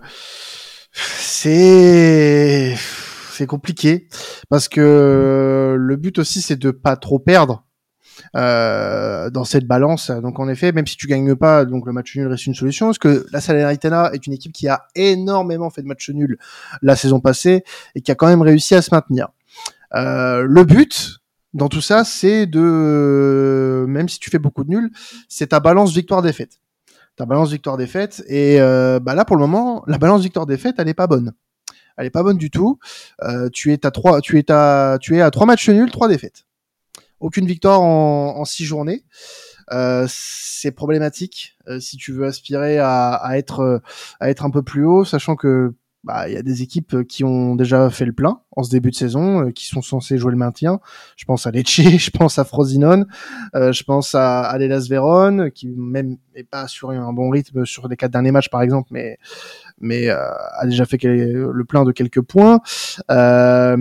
c'est 0.92 2.74
c'est 3.30 3.46
compliqué 3.46 4.08
parce 4.48 4.68
que 4.68 5.76
le 5.78 5.96
but 5.96 6.18
aussi 6.18 6.40
c'est 6.40 6.56
de 6.56 6.72
pas 6.72 6.96
trop 6.96 7.20
perdre 7.20 7.67
euh, 8.36 9.30
dans 9.30 9.44
cette 9.44 9.66
balance. 9.66 10.10
Donc 10.10 10.38
en 10.38 10.48
effet, 10.48 10.72
même 10.72 10.86
si 10.86 10.96
tu 10.96 11.06
gagnes 11.06 11.34
pas, 11.34 11.64
donc 11.64 11.86
le 11.86 11.92
match 11.92 12.14
nul 12.16 12.26
reste 12.26 12.46
une 12.46 12.54
solution. 12.54 12.86
Parce 12.86 12.98
que 12.98 13.26
la 13.32 13.40
Salernitana 13.40 14.10
est 14.12 14.26
une 14.26 14.32
équipe 14.32 14.52
qui 14.52 14.68
a 14.68 14.86
énormément 14.94 15.70
fait 15.70 15.82
de 15.82 15.86
matchs 15.86 16.10
nuls 16.10 16.38
la 16.82 16.96
saison 16.96 17.20
passée 17.20 17.64
et 17.94 18.00
qui 18.00 18.10
a 18.10 18.14
quand 18.14 18.28
même 18.28 18.42
réussi 18.42 18.74
à 18.74 18.82
se 18.82 18.94
maintenir? 18.94 19.28
Euh, 19.94 20.42
le 20.42 20.64
but 20.64 21.18
dans 21.54 21.68
tout 21.68 21.80
ça, 21.80 22.04
c'est 22.04 22.46
de 22.46 23.86
même 23.88 24.08
si 24.08 24.18
tu 24.18 24.30
fais 24.30 24.38
beaucoup 24.38 24.64
de 24.64 24.70
nuls, 24.70 24.90
c'est 25.28 25.48
ta 25.48 25.60
balance 25.60 25.92
victoire-défaite 25.94 26.60
ta 27.18 27.26
balance 27.26 27.50
victoire-défaite. 27.50 28.24
Et 28.28 28.60
euh, 28.60 29.00
bah 29.00 29.14
là, 29.14 29.24
pour 29.24 29.36
le 29.36 29.40
moment, 29.40 29.82
la 29.86 29.98
balance 29.98 30.22
victoire-défaite, 30.22 30.76
elle 30.78 30.88
est 30.88 30.94
pas 30.94 31.08
bonne. 31.08 31.32
Elle 31.96 32.06
est 32.06 32.10
pas 32.10 32.22
bonne 32.22 32.38
du 32.38 32.48
tout. 32.48 32.78
Euh, 33.24 33.48
tu 33.52 33.72
es 33.72 33.84
à 33.84 33.90
trois, 33.90 34.20
tu 34.20 34.38
es 34.38 34.50
à, 34.50 34.98
tu 35.00 35.16
es 35.16 35.20
à 35.20 35.30
trois 35.30 35.44
matchs 35.44 35.68
nuls, 35.68 35.90
trois 35.90 36.08
défaites. 36.08 36.44
Aucune 37.20 37.46
victoire 37.46 37.80
en, 37.80 38.36
en 38.36 38.44
six 38.44 38.64
journées. 38.64 39.04
Euh, 39.70 40.06
c'est 40.08 40.70
problématique 40.70 41.56
euh, 41.68 41.78
si 41.78 41.98
tu 41.98 42.12
veux 42.12 42.26
aspirer 42.26 42.78
à, 42.78 43.12
à, 43.12 43.36
être 43.36 43.82
à 44.18 44.30
être 44.30 44.44
un 44.44 44.50
peu 44.50 44.62
plus 44.62 44.84
haut, 44.84 45.04
sachant 45.04 45.36
que 45.36 45.74
bah 46.08 46.26
il 46.26 46.34
y 46.34 46.38
a 46.38 46.42
des 46.42 46.62
équipes 46.62 47.06
qui 47.06 47.22
ont 47.22 47.54
déjà 47.54 47.90
fait 47.90 48.06
le 48.06 48.14
plein 48.14 48.40
en 48.56 48.62
ce 48.62 48.70
début 48.70 48.90
de 48.90 48.96
saison, 48.96 49.44
euh, 49.44 49.50
qui 49.50 49.66
sont 49.66 49.82
censées 49.82 50.16
jouer 50.16 50.32
le 50.32 50.38
maintien. 50.38 50.80
Je 51.16 51.26
pense 51.26 51.46
à 51.46 51.50
Lecce, 51.50 51.80
je 51.98 52.10
pense 52.10 52.38
à 52.38 52.44
Frosinone, 52.44 53.06
euh, 53.54 53.72
je 53.72 53.84
pense 53.84 54.14
à, 54.14 54.40
à 54.40 54.56
l'Elas 54.56 54.86
Vérone, 54.88 55.50
qui 55.50 55.68
même 55.68 56.16
est 56.34 56.44
pas 56.44 56.66
sur 56.66 56.90
un 56.90 57.12
bon 57.12 57.28
rythme 57.28 57.66
sur 57.66 57.86
les 57.88 57.96
quatre 57.96 58.12
derniers 58.12 58.32
matchs 58.32 58.48
par 58.48 58.62
exemple, 58.62 58.88
mais 58.90 59.18
mais 59.80 60.08
euh, 60.08 60.16
a 60.58 60.66
déjà 60.66 60.84
fait 60.84 60.98
le 61.02 61.64
plein 61.64 61.84
de 61.84 61.92
quelques 61.92 62.20
points. 62.20 62.60
Euh, 63.10 63.76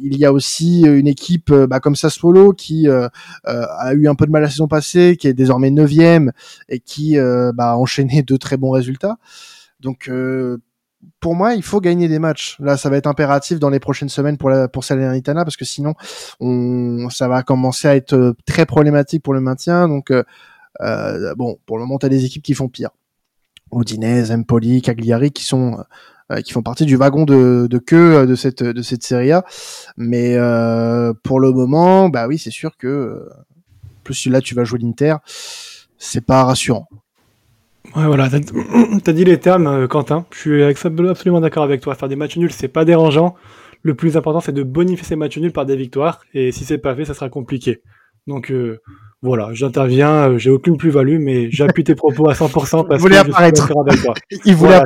il 0.00 0.16
y 0.16 0.24
a 0.24 0.32
aussi 0.32 0.82
une 0.82 1.06
équipe 1.06 1.52
bah, 1.52 1.80
comme 1.80 1.96
Sassuolo 1.96 2.52
qui 2.52 2.88
euh, 2.88 3.08
a 3.44 3.92
eu 3.94 4.08
un 4.08 4.14
peu 4.14 4.26
de 4.26 4.30
mal 4.30 4.42
la 4.42 4.50
saison 4.50 4.68
passée, 4.68 5.16
qui 5.18 5.28
est 5.28 5.34
désormais 5.34 5.70
neuvième 5.70 6.32
et 6.68 6.80
qui 6.80 7.16
bah, 7.54 7.72
a 7.72 7.76
enchaîné 7.76 8.22
de 8.22 8.36
très 8.36 8.56
bons 8.56 8.70
résultats. 8.70 9.18
Donc 9.80 10.10
pour 11.20 11.34
moi, 11.34 11.54
il 11.54 11.62
faut 11.62 11.80
gagner 11.80 12.08
des 12.08 12.18
matchs. 12.18 12.56
Là, 12.60 12.76
ça 12.76 12.90
va 12.90 12.96
être 12.96 13.06
impératif 13.06 13.58
dans 13.58 13.70
les 13.70 13.80
prochaines 13.80 14.08
semaines 14.08 14.36
pour 14.36 14.50
la, 14.50 14.68
pour 14.68 14.84
Salernitana 14.84 15.44
parce 15.44 15.56
que 15.56 15.64
sinon, 15.64 15.94
on, 16.40 17.08
ça 17.10 17.28
va 17.28 17.42
commencer 17.42 17.88
à 17.88 17.96
être 17.96 18.14
euh, 18.14 18.32
très 18.46 18.66
problématique 18.66 19.22
pour 19.22 19.34
le 19.34 19.40
maintien. 19.40 19.88
Donc, 19.88 20.10
euh, 20.10 20.22
euh, 20.82 21.34
bon, 21.34 21.58
pour 21.66 21.78
le 21.78 21.84
moment, 21.84 21.98
t'as 21.98 22.08
des 22.08 22.24
équipes 22.24 22.42
qui 22.42 22.54
font 22.54 22.68
pire. 22.68 22.90
Udinese, 23.72 24.30
Empoli, 24.30 24.82
Cagliari, 24.82 25.32
qui 25.32 25.44
sont 25.44 25.78
euh, 26.30 26.40
qui 26.40 26.52
font 26.52 26.62
partie 26.62 26.86
du 26.86 26.96
wagon 26.96 27.24
de, 27.24 27.66
de 27.68 27.78
queue 27.78 28.26
de 28.26 28.34
cette 28.34 28.62
de 28.62 28.82
cette 28.82 29.02
série 29.02 29.32
A. 29.32 29.44
Mais 29.96 30.36
pour 31.22 31.40
le 31.40 31.52
moment, 31.52 32.08
bah 32.08 32.28
oui, 32.28 32.38
c'est 32.38 32.50
sûr 32.50 32.76
que 32.76 33.28
plus 34.04 34.26
là, 34.26 34.40
tu 34.40 34.54
vas 34.54 34.64
jouer 34.64 34.78
l'Inter, 34.80 35.16
c'est 35.98 36.24
pas 36.24 36.44
rassurant. 36.44 36.88
Ouais, 37.94 38.06
voilà, 38.06 38.28
t'as 38.28 38.38
as 39.10 39.12
dit 39.12 39.24
les 39.24 39.38
termes, 39.38 39.66
euh, 39.66 39.86
Quentin. 39.86 40.26
Je 40.32 40.38
suis 40.38 40.62
absolument 40.62 41.40
d'accord 41.40 41.62
avec 41.64 41.80
toi. 41.80 41.94
Faire 41.94 42.08
des 42.08 42.16
matchs 42.16 42.36
nuls, 42.36 42.52
c'est 42.52 42.68
pas 42.68 42.84
dérangeant. 42.84 43.34
Le 43.82 43.94
plus 43.94 44.16
important, 44.16 44.40
c'est 44.40 44.52
de 44.52 44.62
bonifier 44.62 45.04
ces 45.04 45.16
matchs 45.16 45.38
nuls 45.38 45.52
par 45.52 45.66
des 45.66 45.76
victoires. 45.76 46.22
Et 46.34 46.52
si 46.52 46.64
c'est 46.64 46.78
pas 46.78 46.94
fait, 46.94 47.04
ça 47.04 47.14
sera 47.14 47.28
compliqué. 47.28 47.80
Donc 48.26 48.50
euh, 48.50 48.80
voilà, 49.22 49.50
j'interviens. 49.52 50.30
Euh, 50.30 50.38
j'ai 50.38 50.50
aucune 50.50 50.76
plus-value, 50.76 51.18
mais 51.20 51.50
j'appuie 51.50 51.84
tes 51.84 51.94
propos 51.94 52.28
à 52.28 52.32
100% 52.34 52.86
parce 52.88 53.02
que 53.02 53.12
je 53.12 53.18
apparaître. 53.18 53.64
suis 53.64 53.74
avec 53.88 54.02
toi. 54.02 54.14
Il 54.44 54.56
voulait 54.56 54.80
voilà, 54.80 54.84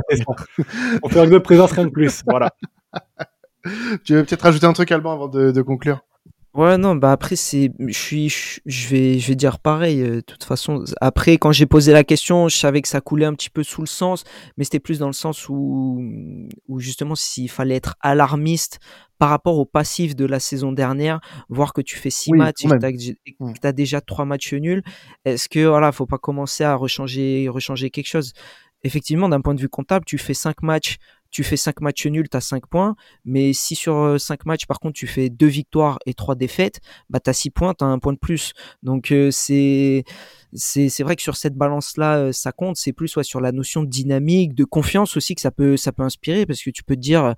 On 1.02 1.08
fait 1.08 1.20
un 1.20 1.26
de 1.26 1.38
présence, 1.38 1.72
rien 1.72 1.86
de 1.86 1.90
plus. 1.90 2.22
Voilà. 2.26 2.50
tu 4.04 4.14
veux 4.14 4.24
peut-être 4.24 4.42
rajouter 4.42 4.66
un 4.66 4.72
truc, 4.72 4.92
Alban, 4.92 5.12
avant 5.12 5.28
de, 5.28 5.50
de 5.50 5.62
conclure? 5.62 6.04
Ouais, 6.52 6.76
non, 6.78 6.96
bah 6.96 7.12
après, 7.12 7.36
c'est, 7.36 7.70
je 7.78 7.92
suis, 7.96 8.28
je 8.66 8.88
vais, 8.88 9.20
je 9.20 9.28
vais 9.28 9.36
dire 9.36 9.60
pareil. 9.60 10.02
Euh, 10.02 10.16
de 10.16 10.20
toute 10.20 10.42
façon, 10.42 10.82
après, 11.00 11.38
quand 11.38 11.52
j'ai 11.52 11.66
posé 11.66 11.92
la 11.92 12.02
question, 12.02 12.48
je 12.48 12.56
savais 12.56 12.82
que 12.82 12.88
ça 12.88 13.00
coulait 13.00 13.24
un 13.26 13.34
petit 13.34 13.50
peu 13.50 13.62
sous 13.62 13.82
le 13.82 13.86
sens, 13.86 14.24
mais 14.56 14.64
c'était 14.64 14.80
plus 14.80 14.98
dans 14.98 15.06
le 15.06 15.12
sens 15.12 15.48
où, 15.48 16.02
où 16.66 16.80
justement, 16.80 17.14
s'il 17.14 17.48
fallait 17.48 17.76
être 17.76 17.94
alarmiste 18.00 18.80
par 19.18 19.28
rapport 19.30 19.58
au 19.58 19.64
passif 19.64 20.16
de 20.16 20.24
la 20.24 20.40
saison 20.40 20.72
dernière, 20.72 21.20
voir 21.50 21.72
que 21.72 21.82
tu 21.82 21.96
fais 21.96 22.10
six 22.10 22.30
Oui, 22.32 22.38
matchs 22.38 22.64
et 22.64 22.68
quand 22.68 22.78
que 22.80 22.86
même. 23.44 23.54
que 23.54 23.60
t'as 23.60 23.72
déjà 23.72 24.00
trois 24.00 24.24
matchs 24.24 24.52
nuls, 24.54 24.82
est-ce 25.24 25.48
que, 25.48 25.64
voilà, 25.66 25.92
faut 25.92 26.06
pas 26.06 26.18
commencer 26.18 26.64
à 26.64 26.74
rechanger, 26.74 27.48
rechanger 27.48 27.90
quelque 27.90 28.08
chose? 28.08 28.32
Effectivement, 28.82 29.28
d'un 29.28 29.40
point 29.40 29.54
de 29.54 29.60
vue 29.60 29.68
comptable, 29.68 30.04
tu 30.04 30.18
fais 30.18 30.34
cinq 30.34 30.62
matchs 30.62 30.96
tu 31.30 31.44
fais 31.44 31.56
5 31.56 31.80
matchs 31.80 32.06
nuls, 32.06 32.28
tu 32.28 32.36
as 32.36 32.40
5 32.40 32.66
points. 32.66 32.96
Mais 33.24 33.52
si 33.52 33.74
sur 33.74 34.20
5 34.20 34.46
matchs, 34.46 34.66
par 34.66 34.80
contre, 34.80 34.94
tu 34.94 35.06
fais 35.06 35.30
2 35.30 35.46
victoires 35.46 35.98
et 36.06 36.14
3 36.14 36.34
défaites, 36.34 36.80
bah, 37.08 37.20
tu 37.20 37.30
as 37.30 37.32
6 37.32 37.50
points, 37.50 37.74
tu 37.74 37.84
un 37.84 37.98
point 37.98 38.12
de 38.12 38.18
plus. 38.18 38.52
Donc, 38.82 39.12
euh, 39.12 39.30
c'est. 39.30 40.04
Vrai 41.00 41.16
que 41.16 41.22
sur 41.22 41.36
cette 41.36 41.54
balance-là, 41.54 42.18
euh, 42.18 42.32
ça 42.32 42.52
compte. 42.52 42.76
C'est 42.76 42.92
plus 42.92 43.16
ouais, 43.16 43.24
sur 43.24 43.40
la 43.40 43.52
notion 43.52 43.82
de 43.82 43.88
dynamique, 43.88 44.54
de 44.54 44.64
confiance 44.64 45.16
aussi 45.16 45.34
que 45.34 45.40
ça 45.40 45.50
peut, 45.50 45.76
ça 45.76 45.92
peut 45.92 46.02
inspirer 46.02 46.46
parce 46.46 46.62
que 46.62 46.70
tu 46.70 46.82
peux 46.82 46.96
te 46.96 47.00
dire, 47.00 47.34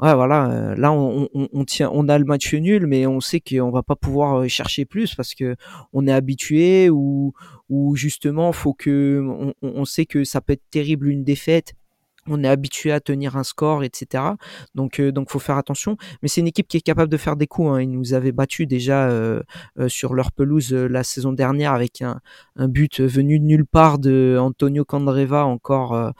ouais, 0.00 0.14
voilà, 0.14 0.74
là 0.76 0.92
on, 0.92 1.28
on, 1.34 1.64
tient, 1.64 1.90
on 1.92 2.08
a 2.08 2.18
le 2.18 2.24
match 2.24 2.54
nul, 2.54 2.86
mais 2.86 3.06
on 3.06 3.20
sait 3.20 3.40
qu'on 3.40 3.70
va 3.70 3.82
pas 3.82 3.96
pouvoir 3.96 4.48
chercher 4.48 4.84
plus 4.84 5.14
parce 5.14 5.34
que 5.34 5.56
on 5.92 6.06
est 6.06 6.12
habitué 6.12 6.90
ou, 6.90 7.32
ou 7.68 7.96
justement 7.96 8.52
faut 8.52 8.74
que, 8.74 9.20
on, 9.26 9.54
on 9.62 9.84
sait 9.84 10.06
que 10.06 10.24
ça 10.24 10.40
peut 10.40 10.52
être 10.52 10.64
terrible 10.70 11.08
une 11.08 11.24
défaite 11.24 11.74
on 12.28 12.42
est 12.42 12.48
habitué 12.48 12.92
à 12.92 13.00
tenir 13.00 13.36
un 13.36 13.44
score, 13.44 13.84
etc. 13.84 14.24
Donc, 14.74 15.00
euh, 15.00 15.12
donc 15.12 15.30
faut 15.30 15.38
faire 15.38 15.56
attention. 15.56 15.96
Mais 16.22 16.28
c'est 16.28 16.40
une 16.40 16.46
équipe 16.46 16.68
qui 16.68 16.76
est 16.76 16.80
capable 16.82 17.10
de 17.10 17.16
faire 17.16 17.36
des 17.36 17.46
coups. 17.46 17.70
Hein. 17.70 17.82
Ils 17.82 17.90
nous 17.90 18.14
avaient 18.14 18.32
battu 18.32 18.66
déjà 18.66 19.08
euh, 19.08 19.42
euh, 19.78 19.88
sur 19.88 20.14
leur 20.14 20.32
pelouse 20.32 20.72
la 20.72 21.02
saison 21.02 21.32
dernière 21.32 21.72
avec 21.72 22.02
un, 22.02 22.20
un, 22.56 22.68
but 22.68 23.00
venu 23.00 23.38
de 23.38 23.44
nulle 23.44 23.66
part 23.66 23.98
de 23.98 24.36
Antonio 24.40 24.84
Candreva, 24.84 25.44
encore 25.44 26.12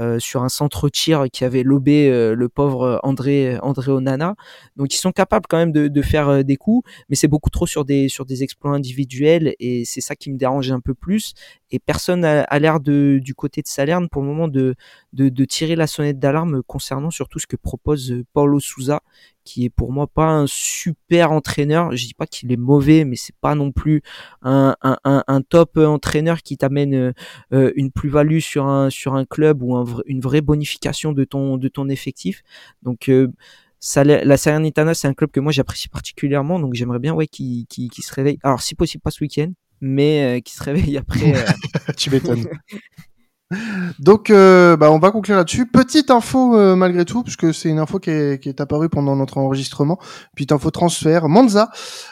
euh, 0.00 0.18
sur 0.18 0.42
un 0.42 0.48
centre 0.48 0.88
tir 0.88 1.26
qui 1.32 1.44
avait 1.44 1.62
lobé 1.62 2.10
euh, 2.10 2.34
le 2.34 2.48
pauvre 2.48 2.98
André 3.04 3.58
André 3.62 3.92
Onana. 3.92 4.34
Donc 4.74 4.92
ils 4.92 4.98
sont 4.98 5.12
capables 5.12 5.46
quand 5.48 5.56
même 5.56 5.70
de, 5.70 6.02
faire 6.02 6.28
euh, 6.28 6.42
des 6.42 6.56
coups, 6.56 6.90
mais 7.08 7.14
c'est 7.14 7.28
beaucoup 7.28 7.50
trop 7.50 7.64
sur 7.66 7.84
des 7.84 8.08
sur 8.08 8.26
des 8.26 8.42
exploits 8.42 8.72
individuels 8.72 9.54
et 9.60 9.84
c'est 9.84 10.00
ça 10.00 10.16
qui 10.16 10.32
me 10.32 10.36
dérange 10.36 10.72
un 10.72 10.80
peu 10.80 10.94
plus. 10.94 11.34
Et 11.70 11.78
personne 11.78 12.24
a, 12.24 12.58
l'air 12.58 12.80
de 12.80 13.20
du 13.22 13.36
côté 13.36 13.62
de 13.62 13.68
Salerne 13.68 14.08
pour 14.08 14.22
le 14.22 14.28
moment 14.28 14.48
de 14.48 14.74
de, 15.12 15.28
de 15.28 15.44
tirer 15.44 15.76
la 15.76 15.86
sonnette 15.86 16.18
d'alarme 16.18 16.64
concernant 16.64 17.12
surtout 17.12 17.38
ce 17.38 17.46
que 17.46 17.56
propose 17.56 18.16
Paulo 18.32 18.58
Souza, 18.58 19.00
qui 19.44 19.64
est 19.64 19.70
pour 19.70 19.92
moi 19.92 20.06
pas 20.06 20.28
un 20.28 20.46
super 20.46 21.32
entraîneur. 21.32 21.94
Je 21.96 22.06
dis 22.06 22.14
pas 22.14 22.26
qu'il 22.26 22.50
est 22.52 22.56
mauvais, 22.56 23.04
mais 23.04 23.16
c'est 23.16 23.36
pas 23.40 23.54
non 23.54 23.72
plus 23.72 24.02
un, 24.42 24.74
un, 24.82 24.98
un, 25.04 25.42
top 25.42 25.76
entraîneur 25.76 26.42
qui 26.42 26.56
t'amène 26.56 27.14
euh, 27.52 27.72
une 27.76 27.90
plus-value 27.90 28.38
sur 28.38 28.66
un 28.66 28.90
sur 28.90 29.14
un 29.14 29.24
club 29.24 29.62
ou 29.62 29.76
un, 29.76 29.84
une 30.06 30.20
vraie 30.20 30.40
bonification 30.40 31.12
de 31.12 31.24
ton 31.24 31.58
de 31.58 31.68
ton 31.68 31.88
effectif. 31.88 32.42
Donc 32.82 33.08
euh, 33.08 33.28
ça, 33.80 34.02
la 34.02 34.36
Salernitana, 34.38 34.94
c'est 34.94 35.08
un 35.08 35.14
club 35.14 35.30
que 35.30 35.40
moi 35.40 35.52
j'apprécie 35.52 35.88
particulièrement, 35.88 36.58
donc 36.58 36.72
j'aimerais 36.72 36.98
bien 36.98 37.12
ouais 37.12 37.26
qu'il 37.26 37.66
se 37.68 38.14
réveille. 38.14 38.38
Alors 38.42 38.62
si 38.62 38.74
possible 38.74 39.02
pas 39.02 39.10
ce 39.10 39.22
week-end, 39.22 39.52
mais 39.80 40.38
euh, 40.38 40.40
qui 40.40 40.54
se 40.54 40.62
réveille 40.62 40.96
après. 40.96 41.34
tu 41.96 42.10
m'étonnes. 42.10 42.46
Donc, 43.98 44.30
euh, 44.30 44.76
bah, 44.76 44.90
on 44.90 44.98
va 44.98 45.10
conclure 45.10 45.36
là-dessus. 45.36 45.66
Petite 45.66 46.10
info 46.10 46.56
euh, 46.56 46.76
malgré 46.76 47.04
tout, 47.04 47.22
puisque 47.22 47.52
c'est 47.52 47.68
une 47.68 47.78
info 47.78 47.98
qui 47.98 48.10
est, 48.10 48.42
qui 48.42 48.54
apparue 48.58 48.88
pendant 48.88 49.16
notre 49.16 49.38
enregistrement. 49.38 49.98
Petite 50.34 50.52
info 50.52 50.70
transfert. 50.70 51.28
Monza, 51.28 51.70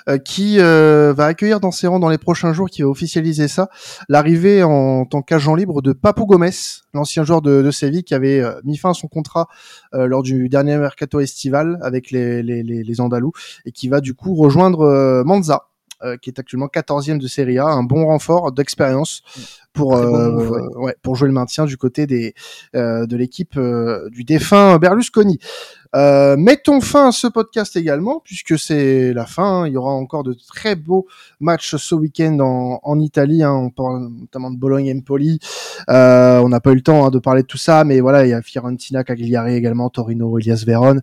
euh, 0.09 0.19
qui 0.19 0.59
va 0.59 1.27
accueillir 1.27 1.61
dans 1.61 1.71
ses 1.71 1.87
rangs 1.87 2.01
dans 2.01 2.09
les 2.09 2.19
prochains 2.19 2.53
jours, 2.53 2.69
qui 2.69 2.83
va 2.83 2.89
officialiser 2.89 3.49
ça, 3.49 3.69
l'arrivée 4.09 4.63
en 4.63 5.05
tant 5.05 5.23
qu'agent 5.23 5.55
libre 5.55 5.83
de 5.83 5.93
Papou 5.93 6.27
Gomez, 6.27 6.51
l'ancien 6.95 7.25
joueur 7.25 7.43
de, 7.43 7.63
de 7.63 7.71
Séville, 7.71 8.05
qui 8.05 8.15
avait 8.15 8.43
mis 8.65 8.77
fin 8.77 8.91
à 8.91 8.95
son 8.95 9.09
contrat 9.09 9.49
lors 9.93 10.23
du 10.23 10.49
dernier 10.49 10.77
mercato 10.77 11.21
estival 11.21 11.79
avec 11.83 12.11
les, 12.11 12.43
les, 12.43 13.01
Andalous, 13.01 13.33
et 13.65 13.73
qui 13.73 13.89
va 13.89 14.01
du 14.01 14.15
coup 14.15 14.35
rejoindre 14.35 15.23
Monza 15.25 15.72
euh, 16.05 16.17
qui 16.17 16.31
est 16.31 16.39
actuellement 16.39 16.67
14e 16.67 17.19
de 17.19 17.27
Serie 17.29 17.59
A, 17.59 17.67
un 17.67 17.83
bon 17.83 18.07
renfort 18.07 18.53
d'expérience 18.53 19.23
pour 19.73 19.97
euh, 19.97 20.69
ouais. 20.77 20.97
pour 21.03 21.17
jouer 21.17 21.29
le 21.29 21.35
maintien 21.35 21.65
du 21.65 21.77
côté 21.77 22.07
des 22.07 22.35
euh, 22.75 23.07
de 23.07 23.17
l'équipe 23.17 23.59
du 24.11 24.25
défunt 24.25 24.79
Berlusconi. 24.79 25.39
Euh, 25.95 26.37
mettons 26.39 26.81
fin 26.81 27.09
à 27.09 27.13
ce 27.13 27.27
podcast 27.27 27.77
également, 27.77 28.21
puisque 28.25 28.59
c'est 28.59 29.13
la 29.13 29.27
fin. 29.27 29.67
Il 29.67 29.75
y 29.75 29.77
aura 29.77 29.93
encore 29.93 30.23
de 30.23 30.35
très 30.35 30.75
beaux 30.75 31.07
matchs 31.41 31.77
ce 31.77 31.95
week-end 31.95 32.39
en, 32.41 32.81
en 32.83 33.01
Italie. 33.01 33.43
Hein. 33.43 33.53
On 33.53 33.71
parle 33.71 34.09
notamment 34.09 34.51
de 34.51 34.57
Bologne-Empoli. 34.57 35.39
Euh, 35.91 36.41
on 36.41 36.49
n'a 36.49 36.61
pas 36.61 36.73
eu 36.73 36.77
le 36.77 36.83
temps 36.83 37.05
hein, 37.07 37.11
de 37.11 37.19
parler 37.19 37.43
de 37.43 37.47
tout 37.47 37.59
ça, 37.59 37.85
mais 37.85 38.01
voilà, 38.01 38.27
il 38.27 38.31
y 38.31 38.35
a 38.35 38.43
Fiorentina, 38.43 39.05
Cagliari 39.05 39.55
également, 39.55 39.91
Torino, 39.91 40.39
Elias 40.39 40.65
Vérone, 40.67 41.03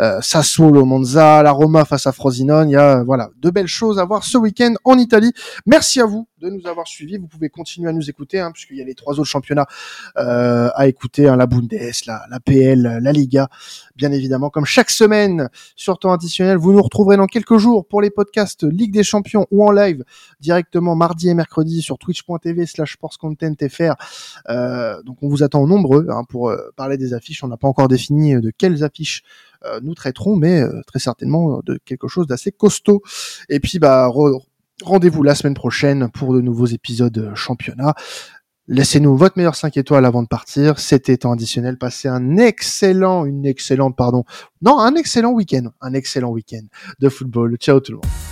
euh, 0.00 0.20
Sassuolo, 0.20 0.84
Monza, 0.84 1.42
la 1.42 1.50
Roma 1.50 1.84
face 1.84 2.06
à 2.06 2.12
Frosinone. 2.12 2.70
Il 2.70 2.72
y 2.72 2.76
a 2.76 3.02
voilà 3.02 3.30
de 3.40 3.50
belles 3.50 3.66
choses 3.66 3.98
à 3.98 4.04
voir 4.04 4.24
ce 4.24 4.38
week-end 4.38 4.74
en 4.84 4.98
Italie. 4.98 5.32
Merci 5.66 6.00
à 6.00 6.06
vous 6.06 6.26
de 6.42 6.50
nous 6.50 6.66
avoir 6.66 6.86
suivis. 6.86 7.16
Vous 7.16 7.28
pouvez 7.28 7.48
continuer 7.48 7.88
à 7.88 7.92
nous 7.92 8.10
écouter, 8.10 8.40
hein, 8.40 8.50
puisqu'il 8.52 8.76
y 8.76 8.82
a 8.82 8.84
les 8.84 8.94
trois 8.94 9.14
autres 9.14 9.30
championnats 9.30 9.66
euh, 10.18 10.68
à 10.74 10.86
écouter, 10.88 11.28
hein, 11.28 11.36
la 11.36 11.46
Bundes, 11.46 11.72
la, 12.06 12.26
la 12.28 12.40
PL, 12.40 12.98
la 13.02 13.12
Liga, 13.12 13.48
bien 13.96 14.12
évidemment. 14.12 14.50
Comme 14.50 14.66
chaque 14.66 14.90
semaine 14.90 15.48
sur 15.76 15.98
temps 15.98 16.12
additionnel, 16.12 16.56
vous 16.56 16.72
nous 16.72 16.82
retrouverez 16.82 17.16
dans 17.16 17.26
quelques 17.26 17.56
jours 17.56 17.86
pour 17.86 18.02
les 18.02 18.10
podcasts 18.10 18.64
Ligue 18.64 18.92
des 18.92 19.04
Champions 19.04 19.46
ou 19.50 19.64
en 19.64 19.70
live 19.70 20.04
directement 20.40 20.94
mardi 20.94 21.28
et 21.28 21.34
mercredi 21.34 21.82
sur 21.82 21.98
twitch.tv 21.98 22.66
slash 22.66 22.94
sportscontentfr. 22.94 23.94
Euh, 24.48 25.02
donc 25.02 25.18
on 25.22 25.28
vous 25.28 25.42
attend 25.42 25.66
nombreux 25.66 26.06
hein, 26.10 26.24
pour 26.28 26.50
euh, 26.50 26.70
parler 26.76 26.96
des 26.96 27.14
affiches. 27.14 27.44
On 27.44 27.48
n'a 27.48 27.56
pas 27.56 27.68
encore 27.68 27.88
défini 27.88 28.34
euh, 28.34 28.40
de 28.40 28.50
quelles 28.50 28.84
affiches 28.84 29.22
nous 29.80 29.94
traiterons, 29.94 30.34
mais 30.34 30.64
très 30.88 30.98
certainement 30.98 31.60
de 31.64 31.78
quelque 31.84 32.08
chose 32.08 32.26
d'assez 32.26 32.50
costaud. 32.50 33.00
Et 33.48 33.60
puis 33.60 33.78
bah 33.78 34.08
Rendez-vous 34.84 35.22
la 35.22 35.34
semaine 35.34 35.54
prochaine 35.54 36.10
pour 36.10 36.34
de 36.34 36.40
nouveaux 36.40 36.66
épisodes 36.66 37.32
championnat. 37.34 37.94
Laissez-nous 38.68 39.16
votre 39.16 39.36
meilleur 39.36 39.54
5 39.54 39.76
étoiles 39.76 40.04
avant 40.04 40.22
de 40.22 40.28
partir. 40.28 40.78
C'était 40.78 41.16
temps 41.16 41.32
additionnel. 41.32 41.78
Passez 41.78 42.08
un 42.08 42.36
excellent, 42.36 43.24
une 43.24 43.44
excellente, 43.44 43.96
pardon. 43.96 44.24
Non, 44.60 44.78
un 44.78 44.94
excellent 44.94 45.32
week-end. 45.32 45.70
Un 45.80 45.94
excellent 45.94 46.30
week-end 46.30 46.62
de 47.00 47.08
football. 47.08 47.56
Ciao 47.56 47.80
tout 47.80 47.92
le 47.92 47.96
monde. 47.96 48.31